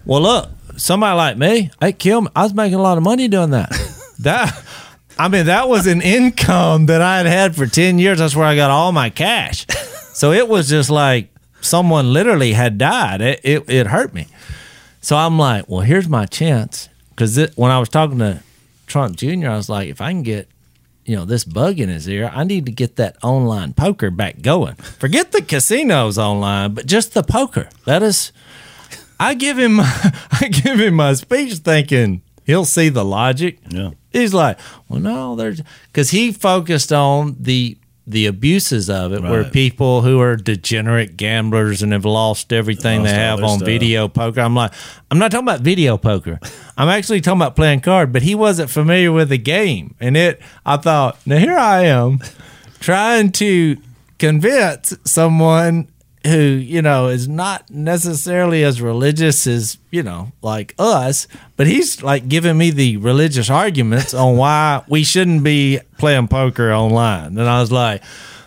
[0.04, 2.30] Well, look, somebody like me, they killed me.
[2.34, 3.70] I was making a lot of money doing that.
[4.20, 4.64] that,
[5.18, 8.18] I mean, that was an income that I had had for 10 years.
[8.18, 9.66] That's where I got all my cash.
[10.18, 11.28] So it was just like
[11.60, 13.20] someone literally had died.
[13.20, 14.26] It, it, it hurt me.
[15.00, 16.88] So I'm like, well, here's my chance.
[17.10, 18.42] Because when I was talking to
[18.86, 20.48] Trump Jr., I was like, if I can get,
[21.08, 24.42] you know, this bug in his ear, I need to get that online poker back
[24.42, 24.74] going.
[24.74, 27.70] Forget the casinos online, but just the poker.
[27.86, 28.30] That is,
[29.18, 33.58] I give him, I give him my speech thinking he'll see the logic.
[33.70, 33.92] Yeah.
[34.12, 37.78] He's like, well, no, there's because he focused on the
[38.10, 43.10] the abuses of it, where people who are degenerate gamblers and have lost everything Lost
[43.12, 43.66] they have on stuff.
[43.66, 44.40] video poker.
[44.40, 44.72] I'm like,
[45.10, 46.40] I'm not talking about video poker.
[46.76, 48.12] I'm actually talking about playing card.
[48.12, 50.40] But he wasn't familiar with the game, and it.
[50.64, 52.20] I thought, now here I am,
[52.80, 53.76] trying to
[54.18, 55.88] convince someone
[56.26, 62.02] who you know is not necessarily as religious as you know like us but he's
[62.02, 67.48] like giving me the religious arguments on why we shouldn't be playing poker online and
[67.48, 68.02] i was like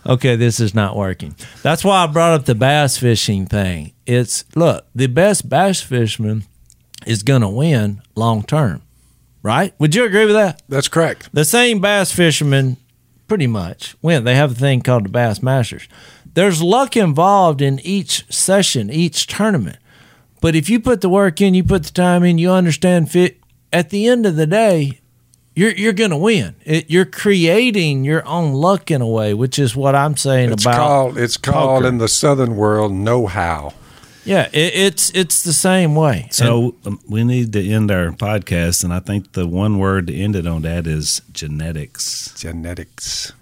[0.06, 4.44] okay this is not working that's why i brought up the bass fishing thing it's
[4.56, 6.44] look the best bass fisherman
[7.06, 8.82] is gonna win long term
[9.44, 11.30] right would you agree with that That's correct.
[11.34, 12.78] the same bass fishermen
[13.28, 14.26] pretty much win.
[14.26, 15.88] They have a thing called the Bass Masters.
[16.34, 19.78] There's luck involved in each session, each tournament.
[20.40, 23.38] But if you put the work in, you put the time in, you understand fit.
[23.74, 25.00] At the end of the day,
[25.56, 26.56] you're you're gonna win.
[26.66, 30.64] It, you're creating your own luck in a way, which is what I'm saying It's
[30.64, 30.76] about.
[30.78, 31.88] called it's called poker.
[31.88, 33.74] in the southern world know-how.
[34.24, 36.28] yeah, it, it's it's the same way.
[36.32, 40.16] So um, we need to end our podcast, and I think the one word to
[40.16, 42.34] end it on that is genetics.
[42.40, 43.34] Genetics.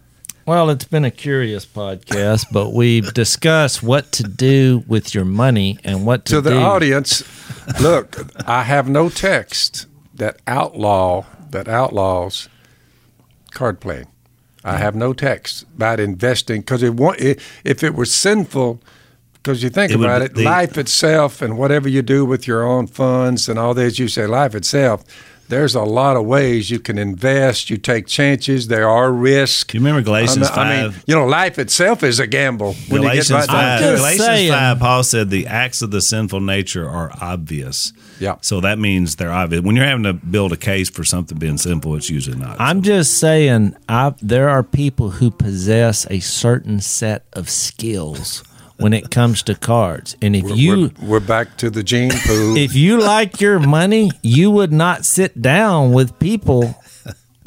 [0.49, 5.77] Well, it's been a curious podcast, but we've discussed what to do with your money
[5.83, 6.57] and what to, to the do.
[6.57, 7.21] audience,
[7.79, 8.17] look,
[8.49, 9.85] I have no text
[10.15, 12.49] that outlaw that outlaws
[13.51, 14.07] card playing.
[14.63, 18.81] I have no text about investing because it, it if it was sinful.
[19.33, 22.47] Because you think It about be- it, the- life itself and whatever you do with
[22.47, 25.03] your own funds and all this, you say life itself.
[25.49, 27.71] There's a lot of ways you can invest.
[27.71, 28.67] You take chances.
[28.67, 29.73] There are risks.
[29.73, 31.03] You remember Galatians I mean, five?
[31.07, 32.75] you know, life itself is a gamble.
[32.87, 33.79] When you get Galatians right down five.
[33.79, 33.97] to it.
[33.97, 34.51] Galatians saying.
[34.51, 34.79] five.
[34.79, 37.93] Paul said the acts of the sinful nature are obvious.
[38.19, 38.35] Yeah.
[38.41, 39.63] So that means they're obvious.
[39.63, 42.57] When you're having to build a case for something being sinful, it's usually not.
[42.59, 48.43] I'm just saying, I, there are people who possess a certain set of skills
[48.79, 52.57] when it comes to cards, and if you we're, we're back to the gene pool.
[52.57, 56.75] if you like your money, you would not sit down with people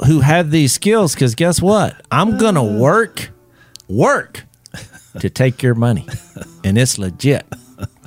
[0.07, 1.13] who have these skills.
[1.15, 1.99] Because guess what?
[2.11, 3.29] I'm gonna work,
[3.87, 4.43] work
[5.19, 6.07] to take your money,
[6.63, 7.45] and it's legit.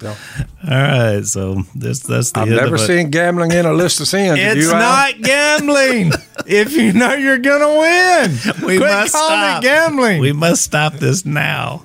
[0.05, 0.14] All
[0.62, 1.24] right.
[1.24, 4.39] So this that's the I've end never of seen gambling in a list of sins.
[4.41, 4.79] It's you, Al?
[4.79, 6.12] not gambling.
[6.47, 8.31] if you know you're gonna win,
[8.66, 9.62] We quit must stop.
[9.62, 10.20] gambling.
[10.20, 11.83] We must stop this now.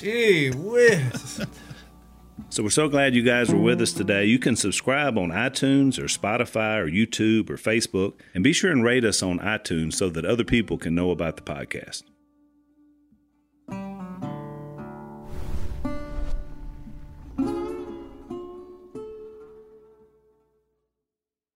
[0.00, 1.44] Gee whiz.
[2.48, 4.24] So we're so glad you guys were with us today.
[4.24, 8.82] You can subscribe on iTunes or Spotify or YouTube or Facebook, and be sure and
[8.82, 12.04] rate us on iTunes so that other people can know about the podcast.